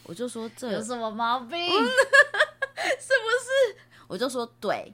[0.03, 1.67] 我就说，这有什么毛病？
[1.67, 3.77] 是不是？
[4.07, 4.93] 我就说对。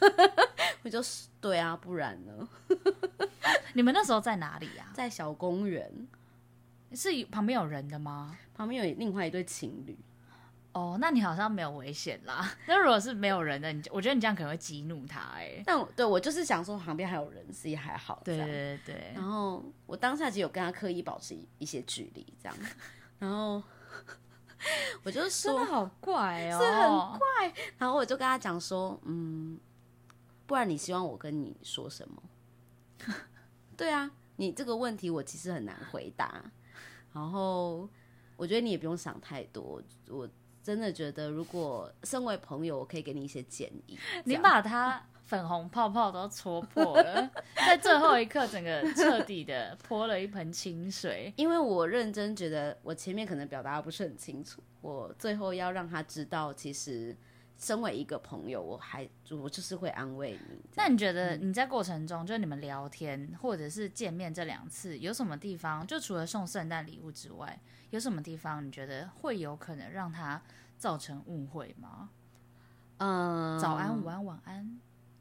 [0.82, 2.48] 我就是对啊，不然呢？
[3.74, 4.90] 你们那时候在哪里呀？
[4.94, 5.90] 在小公园，
[6.92, 8.36] 是旁边有人的吗？
[8.54, 9.98] 旁边有另外一对情侣。
[10.72, 12.48] 哦，那你好像没有危险啦。
[12.66, 15.62] 那如果是没有人的，你我觉得你这样可能会激怒他哎。
[15.64, 18.20] 但对我就是想说，旁边还有人，所以还好。
[18.24, 19.12] 对对对。
[19.14, 22.56] 然后我当下其实有跟他刻意保持一些距离，这样。
[23.18, 23.62] 然后
[25.02, 27.54] 我就说，真的好怪哦，是很怪。
[27.78, 29.58] 然后我就跟他讲说，嗯。
[30.48, 32.22] 不然你希望我跟你说什么？
[33.76, 36.42] 对啊，你这个问题我其实很难回答。
[37.12, 37.86] 然后
[38.34, 39.82] 我觉得你也不用想太多。
[40.08, 40.26] 我
[40.62, 43.98] 真的觉得，如果身为朋友，我可以给你一些建议。
[44.24, 51.30] 你把它粉红泡泡都戳破了， 在最后一刻，整个彻底的泼了一盆清水。
[51.36, 57.14] 因为我认真觉得，我前面可能表达的不是很清楚，我最后要让他知道，其实。
[57.58, 60.60] 身为一个朋友，我还我就是会安慰你。
[60.76, 65.84] 那你觉得你在过程中，嗯、就你们聊天或者是见面这两次，有什么地方？
[65.84, 70.40] 就除了送圣诞礼物之外，有什么地方你觉得会有可能让他
[70.78, 72.10] 造成误会吗？
[72.98, 74.78] 嗯，早安、午安、晚安，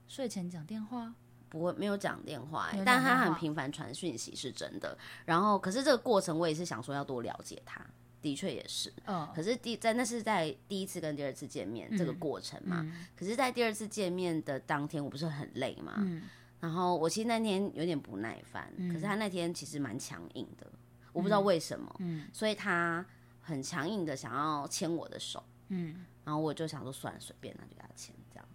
[0.08, 1.16] 睡前讲电话？
[1.50, 4.98] 不会，没有讲电话，但他很频繁传讯息是真的。
[5.26, 7.84] 然后，可是这个过程我也是想说要多了解他。
[8.22, 16.24] 的确也是，嗯，可是第在那是在第一次跟第二次见面这个过程嘛，可是，在第二次见面的当天，我不是很累嘛，嗯、
[16.60, 20.68] 然后我其实那天有点不耐烦，嗯、可是他那天其实蛮强硬的，
[21.14, 23.06] 我不知道为什么，嗯，所以他
[23.42, 28.46] 很强硬的想要牵我的手，嗯，然后我就想说算了，随便，那就给他牵这样，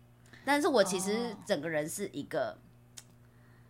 [0.44, 2.58] 但是我其实整个人是一个。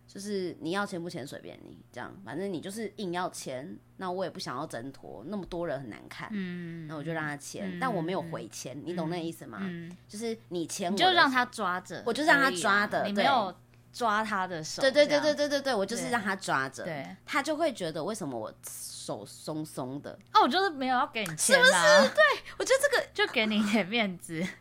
[0.05, 9.57] 就是你要签不签随便你，这样反正你就是硬要签，那我也不想要挣脱，那么多人很难看，嗯，那我就让他签，嗯、但我没有回签，嗯、你懂那意思吗？
[9.61, 13.55] 嗯、就是你签，你就让他抓着，我就让他抓的，你没有
[13.91, 22.09] 抓他的手，对对对对对对对，我就是让他抓着，对，他就会觉得为什么我手松松的，哦，我就是没有要给你签、啊，是不是？
[22.13, 22.23] 对，
[22.59, 24.45] 我觉得这个就给你一点面子。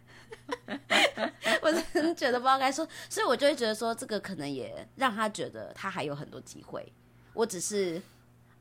[1.63, 6.93] 我真的觉得不知道该说，所以我就会觉得说，这个可能也让他觉得他还有很多机会。
[7.33, 8.03] 我只是，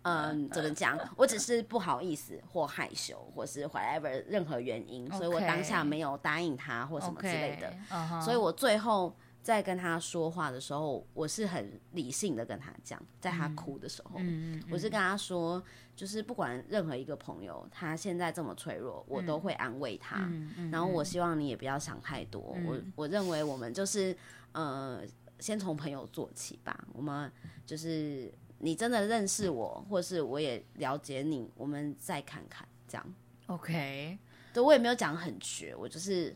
[0.03, 0.97] 嗯，怎么讲？
[1.17, 7.67] 我只是不好意思或害羞，或是 whatever 任何原因，所以我当下没有答应他或什么之类的。
[7.67, 7.93] Okay.
[7.93, 8.21] Uh huh.
[8.21, 9.13] 所以我最后。
[9.43, 15.59] 在跟他说话的时候，我是很理性的跟他讲，在他哭的时候，嗯嗯、我是跟他说，
[16.01, 20.27] 就是不管任何一个朋友，他现在这么脆弱，我都会安慰他。
[20.71, 22.55] 然后我希望你也不要想太多。
[22.57, 24.17] 嗯、我我认为我们就是
[24.51, 25.03] 呃，
[25.37, 26.87] 先从朋友做起吧。
[26.93, 27.31] 我们
[27.67, 33.13] 就是你真的认识我，或是我也了解你，我们再看看这样。
[33.45, 34.17] OK，
[34.51, 36.35] 对，我也没有讲很绝，我就是。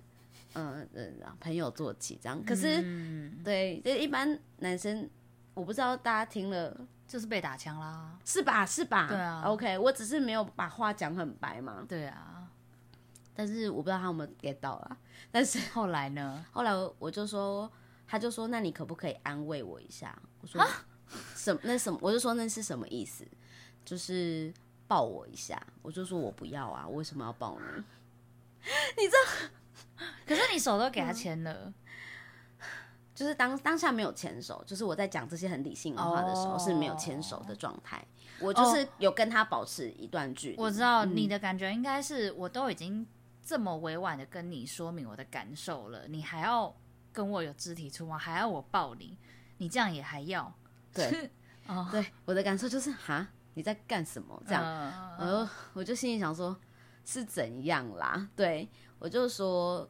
[0.54, 5.10] 嗯嗯，朋友做起这样，可是、嗯、对，就一般男生，
[5.56, 8.66] 我不知道大家听了就是被打枪啦，是吧？
[8.66, 9.08] 是吧？
[9.08, 9.44] 对啊。
[9.46, 11.86] OK，我只是没有把话讲很白嘛。
[11.88, 12.48] 对啊。
[13.36, 14.98] 但是我不知道他有没有 get 到啦。
[15.32, 16.46] 但是 后来呢？
[16.52, 17.72] 后来我就说，
[18.08, 20.18] 他就说，那你可不可以安慰我一下？
[20.42, 20.70] 我说蛤
[21.36, 21.60] 什么？
[21.64, 22.00] 那什么？
[22.02, 23.26] 我就说那是什么意思？
[23.84, 24.54] 就是
[24.88, 25.62] 抱我一下。
[25.82, 27.84] 我就说我不要啊，我为什么要抱你？
[28.98, 29.16] 你这。
[30.26, 31.54] 可是你手都给他牵了。
[31.54, 31.74] 嗯
[33.16, 37.98] 就是当当下没有牵手，就是我在讲这些很理性的话的时候是没有牵手的状态。
[38.42, 38.50] Oh.
[38.50, 40.58] 我就是有跟他保持一段距离。
[40.58, 43.08] 我知道你的感觉应该是，我都已经
[43.42, 46.76] 这么委婉的跟你说明我的感受了，你还要
[47.14, 49.18] 跟我有肢体触摸，还要我抱你，
[49.60, 50.54] 你这样也还要？
[50.94, 51.32] 对，
[51.68, 51.92] 哦，oh.
[51.92, 54.44] 对，我的感受就是哈，你在干什么？
[54.46, 54.62] 这样
[55.18, 55.48] ，uh.
[55.72, 56.54] 我就心里想说，
[57.06, 58.28] 是怎样啦？
[58.36, 58.68] 对，
[59.00, 59.90] 我就说。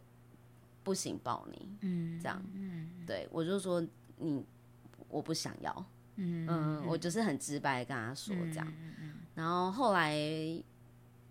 [0.85, 3.83] 不行，抱你，嗯，这样，嗯，对我就说
[4.17, 4.45] 你，
[5.09, 8.73] 我不想要，嗯嗯，我就是很直白跟他说这样，
[9.33, 10.15] 然后后来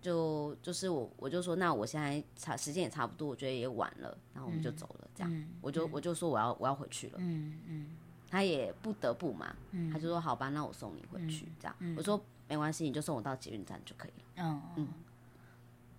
[0.01, 5.31] 就就是我我就说那我现在差时间也差不多，我觉得也晚了，然后我们就走了，这样，
[5.61, 7.95] 我就我就说我要我要回去了，嗯嗯，
[8.29, 9.55] 他也不得不嘛，
[9.91, 14.87] 他就说好吧，那我送你回去，这样，我说没关系，你就送我到捷运站就可以了，嗯嗯。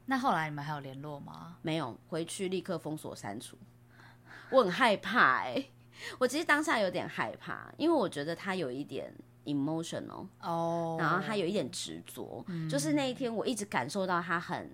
[0.07, 1.59] 那后来你们还有联络吗？
[1.63, 3.59] 没有，回去立刻封锁删除。
[4.51, 5.73] 我很害怕哎、欸，
[6.19, 9.13] 我其实当下有点害怕，因为我觉得他有一点
[9.45, 14.71] emotional 哦，oh, 然后他有一点执着，嗯、就是那一天我一直感受到他很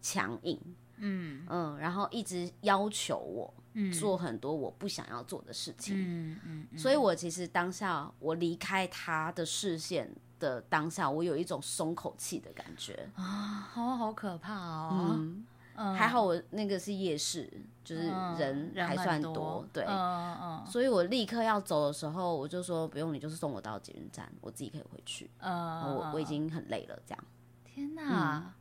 [0.00, 0.60] 强硬，
[0.98, 3.52] 嗯嗯，然后一直要求我
[3.92, 10.14] 做很多我不想要做的事情，嗯嗯，嗯，所以我其实当下我离开他的视线。
[10.38, 13.08] 的当下，我有一种松口气的感觉。
[13.14, 14.90] 啊，好好可怕哦。
[14.92, 15.94] 嗯，嗯。
[15.94, 17.50] 还好我那个是夜市，
[17.84, 18.08] 就是
[18.38, 25.30] 人还算多，多对，嗯嗯，所以我立刻要走的时候，我就说不用，你就是送我到捷运站，我自己可以回去。
[25.38, 27.24] 嗯，我我已经很累了，这样。
[27.64, 28.52] 天哪，嗯、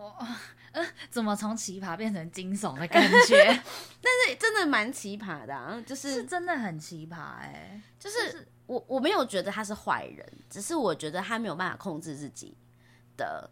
[0.00, 0.26] 我
[0.72, 3.44] 呃，怎么从奇葩变成惊悚的感觉？
[4.00, 8.32] 但是真的蛮奇葩的，啊，就是，是真的很奇葩哎，欸，就是。
[8.32, 12.56] 就是我我没有觉得他是坏人，只是我觉得他没有办法控制自己
[13.16, 13.50] 的，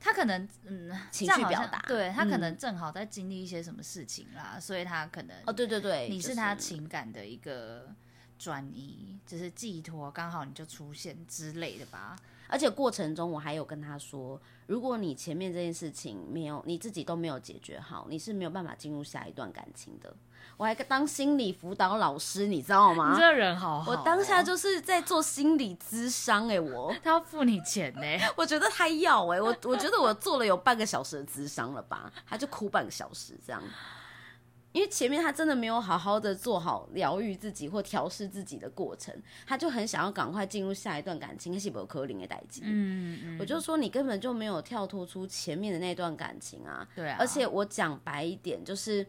[0.00, 7.94] 他可能嗯情绪表达，对他可能正好在经历一些什么事情啦，嗯、所以他可能哦对对对，你是他情感的一个
[8.40, 12.16] 转移，就是、就是寄托，刚好你就出现之类的吧。
[12.50, 20.14] 而且过程中我还有跟他说，如果你前面这件事情没有你自己都没有解决好，你是没有办法进入下一段感情的。
[20.56, 23.12] 我还当心理辅导老师，你知道吗？
[23.14, 23.96] 你这人好好、哦。
[23.96, 28.28] 我当下就是在做心理咨商、欸，哎，我 他要付你钱呢、欸。
[28.36, 33.62] 我觉得他要、欸，哎，我我觉得我做了有半个小时的咨商了吧，他就哭半个小时这样。
[34.72, 39.14] 因为前面他真的没有好好的做好疗愈自己或调试自己的过程，
[39.46, 42.62] 他就很想要赶快进入下一段感情，是不有可林的代际。
[42.64, 46.86] 嗯嗯，我就说你根本就没有跳脱出前面的那段感情啊。
[46.94, 47.16] 对啊。
[47.18, 49.06] 而且我讲白一点，就是。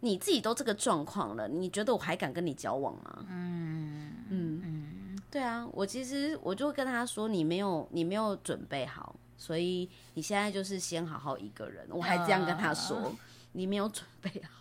[0.00, 3.26] 你自己都这个状况了，你觉得我还敢跟你交往吗？
[3.28, 11.84] 嗯嗯嗯，对啊，我其实我就跟他说，你没有你没有准备好，所以你现在就是先好好一个人。
[11.90, 13.18] 我还这样跟他说，呃、
[13.50, 14.57] 你没有准备好。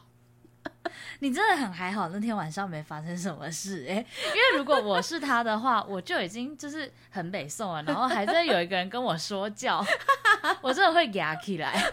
[1.20, 9.84] 你真的很还好，那天晚上没发生什么事哎、 欸，因为如果我是他的话，我就已经就是很北宋了，然后还在有一个人跟我说教，
[10.61, 11.91] 我真的会压起来。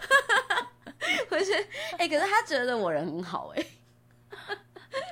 [1.29, 1.53] 可是，
[1.93, 3.67] 哎、欸，可是他觉得我人很好、欸，哎，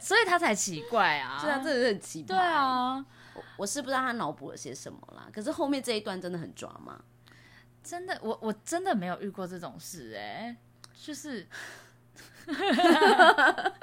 [0.02, 1.40] 所以他才奇怪啊。
[1.42, 2.36] 对啊，真的是很奇怪。
[2.36, 2.96] 对啊，
[3.36, 5.28] 我我是不知道他脑补了些什么啦。
[5.32, 7.00] 可是后面这一段真的很抓嘛。
[7.84, 10.58] 真的，我我真的没有遇过这种事、欸，哎，
[10.96, 11.46] 就是，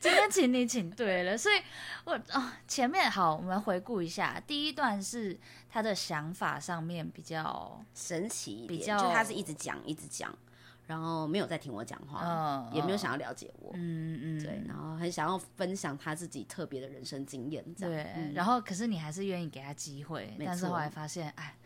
[0.00, 1.56] 今天请你请对了，所以
[2.04, 5.38] 我啊、哦，前面好，我们回顾一下，第一段是
[5.68, 10.36] 他的想法上面比较神奇，比较就他是一直讲一直讲。
[10.84, 20.44] 然后没有在听我讲话，哦、也没有想要了解我，嗯嗯，嗯对，然后很想要分享他自己特别的人生经验，对，嗯、然后可是你还是愿意给他机会，错。
[20.44, 21.56] 但是后来发现，哎，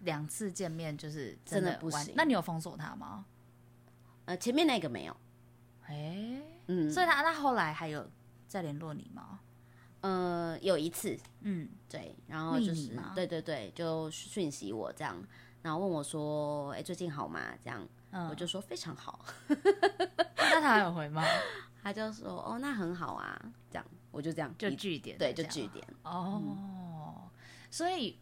[0.00, 2.14] 两次见面就是真的，真的不行。
[2.16, 3.26] 那你有封锁他吗？
[4.26, 5.14] 呃，前面那个没有，
[5.86, 8.08] 哎，嗯，所以他那后来还有
[8.48, 9.40] 再联络你吗？
[10.00, 15.16] 呃，有一次，嗯，对，然后就是，对对对，就讯息我这样，
[15.62, 17.40] 然后问我说，哎，最近好吗？
[17.62, 17.86] 这样。
[18.16, 21.24] 嗯、我就说非常好， 那他还有回吗？
[21.82, 23.36] 他就说哦，那很好啊，
[23.68, 26.40] 这样我就这样就据点，对，就据点哦。
[26.46, 27.28] 嗯、
[27.72, 28.16] 所以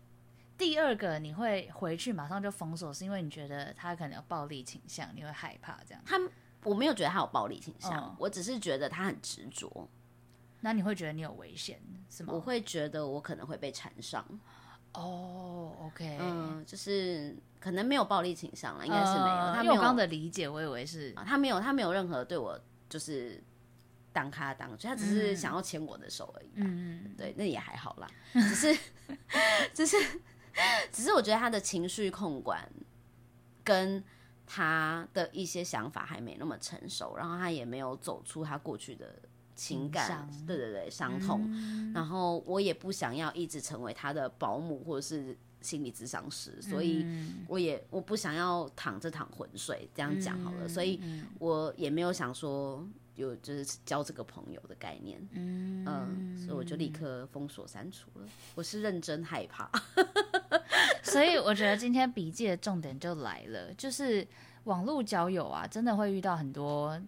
[0.56, 6.02] 第二个你会回去马上就封锁，是因为你觉得他可能有暴力倾向，你会害怕这样？
[6.06, 6.18] 他
[6.64, 9.88] 我没有觉得他有暴力倾向，嗯、我只是觉得他很执着。
[10.60, 12.32] 那你会觉得你有危险是吗？
[12.32, 14.24] 我会觉得我可能会被缠上。
[14.92, 19.24] 哦、oh，OK，嗯，就是可能没有暴力倾向了，应该是没有。
[19.24, 22.60] Uh, 他没有刚刚的理解，我以为是他没有，他没有任何对我
[22.90, 23.42] 就是
[24.12, 26.50] 当咖当，他只是想要牵我的手而已。
[26.56, 28.78] 嗯，对，那也还好啦，只是，
[29.72, 29.96] 只是，
[30.92, 32.70] 只是我觉得他的情绪控管
[33.64, 34.04] 跟
[34.54, 39.18] 他的一些想法还没那么成熟，然后他也没有走出他过去的
[39.56, 41.42] 情感，对对对，伤痛。
[41.48, 47.06] 嗯、然后我也不想要一直成为他的保姆或者是心理咨商师，所以
[47.48, 50.66] 我也我不想要躺着躺浑水，这样讲好了。
[50.66, 51.00] 嗯、所以
[51.38, 58.28] 我也没有想说有就是交这个朋友的概念，嗯，嗯，所以我就立刻封锁删除了。
[58.54, 59.70] 我是认真害怕。
[61.02, 64.26] 所以我觉得今天笔记的重点就来了，就是
[64.64, 67.00] 网络交友啊，真的会遇到很多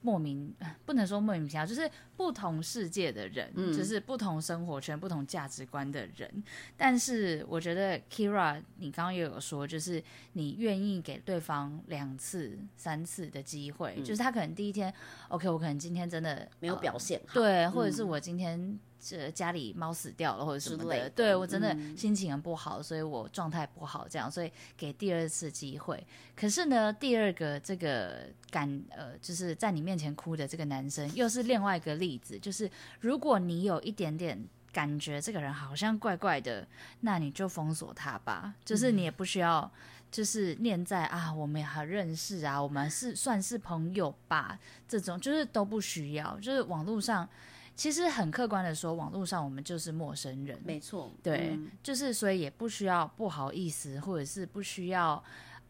[0.00, 0.52] 莫名，
[0.86, 6.42] 不能说莫名其妙，就是不同世界的人，嗯、就是不同生活圈、不同价值观的人。
[6.76, 14.92] 但是我觉得 Keira，你刚刚也有说，就是你愿意给对方两次、三次的机会，嗯、就是他可能第一天
[15.28, 18.58] ，OK，我可能今天真的没有表现好，对，或者是我今天。
[18.58, 26.06] 嗯这家里猫死掉了或者什么的，的对我真的心情很不好，嗯、所以我状态不好，这样，所以给第二次机会。
[26.36, 32.38] 可是呢，第二个这个感呃，就是在你面前哭的这个男生，又是另外一个例子。
[32.38, 34.40] 就是如果你有一点点
[34.72, 36.64] 感觉这个人好像怪怪的，
[37.00, 38.54] 那你就封锁他吧。
[38.64, 39.68] 就是你也不需要，
[40.12, 46.38] 就是念在啊，我们也还认识啊，我们是算是朋友吧，这种就是都不需要。
[46.38, 47.28] 就是网络上。
[47.74, 55.12] 其实很客观的说，网络上我们就是陌生人，没错，对，嗯、就是所以也不需要不好意思，或者是不需要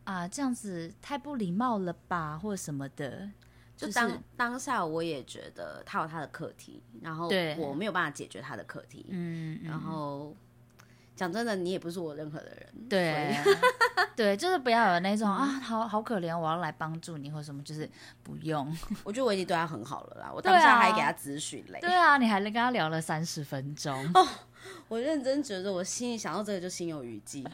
[0.05, 3.31] 啊、呃、这样子太不礼貌了吧，或者什么的。
[3.77, 10.37] 就当、就是、当下我也觉得他有他的课题，然后我没有办法解决他的课题，嗯，然后。
[11.15, 13.37] 讲真的，你也不是我任何的人，对，
[14.17, 17.89] 对，就是不要有那种啊，好好可怜，我要来帮助你或什么，就是
[18.23, 18.67] 不用。
[19.05, 21.79] 我觉得我已经对他很好了啦，我当下还给他咨询嘞。
[21.81, 24.27] 对啊，你还跟他聊了三十分钟哦。
[24.89, 27.47] 我认真觉得，我心里想到这个就心有余悸。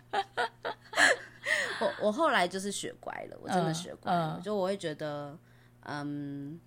[1.80, 5.36] 我我后来就是学乖了，我真的学乖了，就我会觉得，
[5.82, 6.60] 嗯。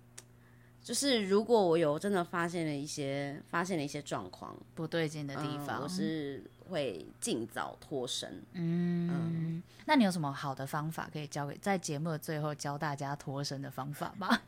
[0.84, 8.42] 就是如果我有真的发现了一些发现了一些状况不对劲的地方，嗯，我是会尽早脱身。
[8.54, 14.40] 嗯，嗯，那你有什么好的方法可以教给在节目的最后教大家脱身的方法吗？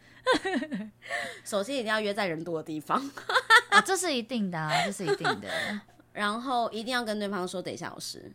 [1.45, 2.99] 首先一定要约在人多的地方，
[3.71, 5.49] 啊，这是一定的，啊，这是一定的。
[6.13, 8.33] 然后一定要跟对方说等一下有事。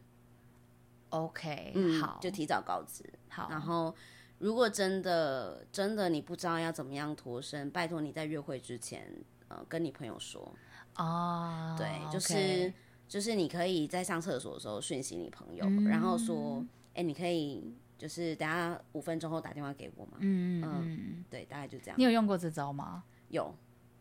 [1.10, 3.04] OK，嗯，好，就提早告知。
[3.30, 3.96] 好，然后。
[4.40, 9.06] 如果真的真的你不知道要怎么样脱身，拜托你在约会之前，
[9.50, 10.56] 呃，跟你朋友说
[10.96, 11.76] 哦。
[11.78, 12.72] 对，就是.
[13.10, 20.18] 就是你可以在上厕所的时候讯息你朋友，嗯、然后说，哎、欸，你可以就是等下五分钟后打电话给我吗？
[20.20, 21.96] 嗯嗯，对，大概就这样。
[21.98, 23.04] 你有用过这招吗？
[23.30, 23.54] 有，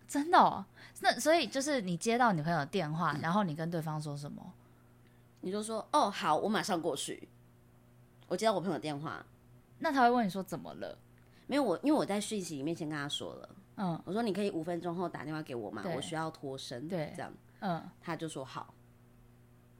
[0.06, 0.64] 真的、哦。
[1.00, 4.52] 那所以就是你接到你朋友的电话，嗯、然后你跟对方说什么？
[5.40, 7.28] 你就说，哦，好，我马上过去。
[8.28, 9.24] 我接到我朋友的电话。
[9.78, 10.98] 那他会问你说怎么了？
[11.46, 15.82] 没有我，因为我在讯息里面先跟他说了，嗯，我说你可以五分钟后打电话给我吗？
[15.96, 18.74] 我需要脱身，对，这样，嗯，他就说好。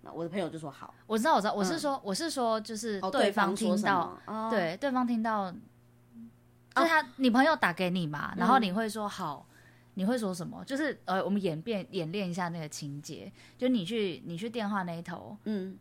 [0.03, 4.19] 那我的朋友就说好，我知道，我知道，我是说，我是说，就是对方听到，
[4.51, 9.47] 对，对方听到，就是他，你朋友打给你嘛，然后你会说好，
[9.95, 10.65] 你会说什么？
[10.65, 15.79] 就是呃，我们演变演练一下那个情节，就你去你去电话那一头，嗯。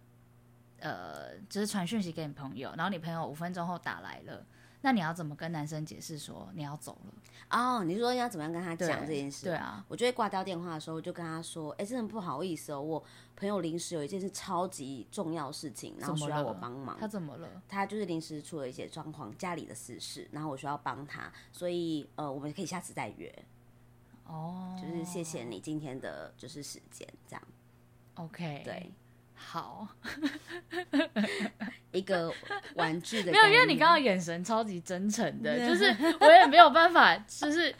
[0.79, 4.45] 呃，就是传讯息给你朋友，然后你朋友五分钟后打来了，
[4.81, 7.13] 那你要怎么跟男生解释说你要走了？
[7.49, 9.45] 哦，你说要怎么样跟他讲这件事？
[9.45, 13.03] 对啊，我就会挂掉电话的时候，就跟他说：“哎，真的不好意思哦，我
[13.35, 16.97] 朋友临时有一件事超级重要事情，然后需要我帮忙。
[16.99, 17.49] 他怎么了？
[17.67, 23.33] 他就是临时出了一些状况，家里的私事，然后我需要帮他，所以呃，我们可以下次再约。
[24.25, 27.41] 哦，就是谢谢你今天的就是时间，这样。
[28.15, 28.91] OK，对。”
[29.39, 29.87] 好，
[31.93, 32.33] 一个
[32.73, 37.73] 玩具的没有，因为你刚刚眼神超级真诚的，就是我也没有办法，就是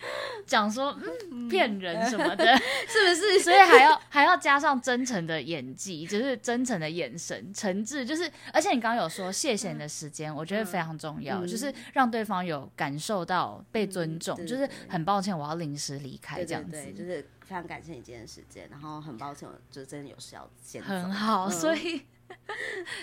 [0.46, 0.96] 讲说
[1.32, 2.46] 嗯骗人什么的，
[2.88, 3.40] 是不是？
[3.40, 17.28] 所以还要还要加上真诚的演技，就是真诚的眼神，诚挚，就是而且你刚刚有说谢谢你的时间，我觉得非常重要，就是让对方有感受到被尊重，就是很抱歉我要临时离开这样子，就是。
[17.48, 20.90] 非常感谢你今天的时间，然后很抱歉，我就真的有事要先走。
[20.90, 22.06] 很好，所以，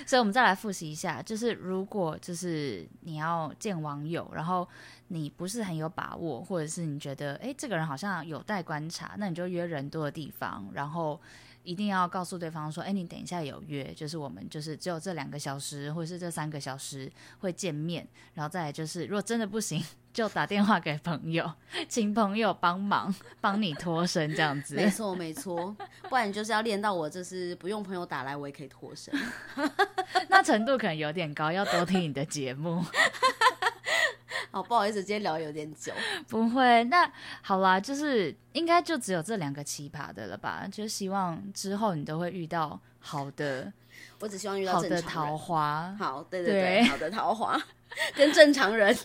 [0.07, 4.69] 所以我们再来复习一下，就是如果就是你要见网友，然后
[5.09, 11.21] 你不是很有把握，或者是你觉得哎这个人好像有待观察，那你就约人多的地方，然后。
[11.65, 19.83] 一定要告诉对方说，哎，你等一下有约，就是我们就是只有这两个小时，或者是这三个小时会见面，然后再来就是，如果真的不行，
[20.15, 21.53] 就打电话给朋友，
[21.89, 23.13] 请朋友帮忙
[23.43, 24.77] 帮你脱身这样子。
[24.77, 25.77] 没错没错，
[26.09, 29.13] 不然你就是要练到我就是不用朋友打来，我也可以脱身。
[30.31, 32.83] 那程度可能有点高，要多听你的节目。
[34.53, 35.93] 好，不好意思，今天聊有点久。
[36.29, 37.11] 不会，那
[37.43, 40.65] 好啦，就是应该就只有这两个奇葩的了吧？
[40.71, 43.73] 就希望之后你都会遇到好的。
[44.21, 45.93] 我只希望遇到好的桃花。
[45.99, 47.61] 好，对对对，对好的桃花
[48.15, 48.97] 跟正常人。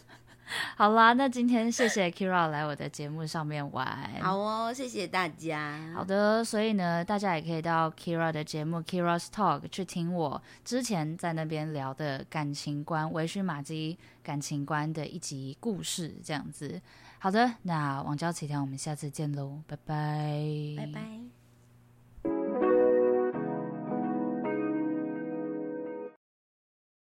[0.76, 4.10] 好啦，那今天谢谢 Keira 来我的节目上面玩。
[4.22, 5.92] 好哦，谢谢大家。
[5.96, 16.82] 好的，所以呢，大家也可以到 Keira 的节目 Keira's Talk 去听我之前在那边聊的感情观、微醺马基感情观的一集故事，这样子。
[17.20, 21.39] 好的，那网交奇谈，我们下次见喽，拜拜，拜拜。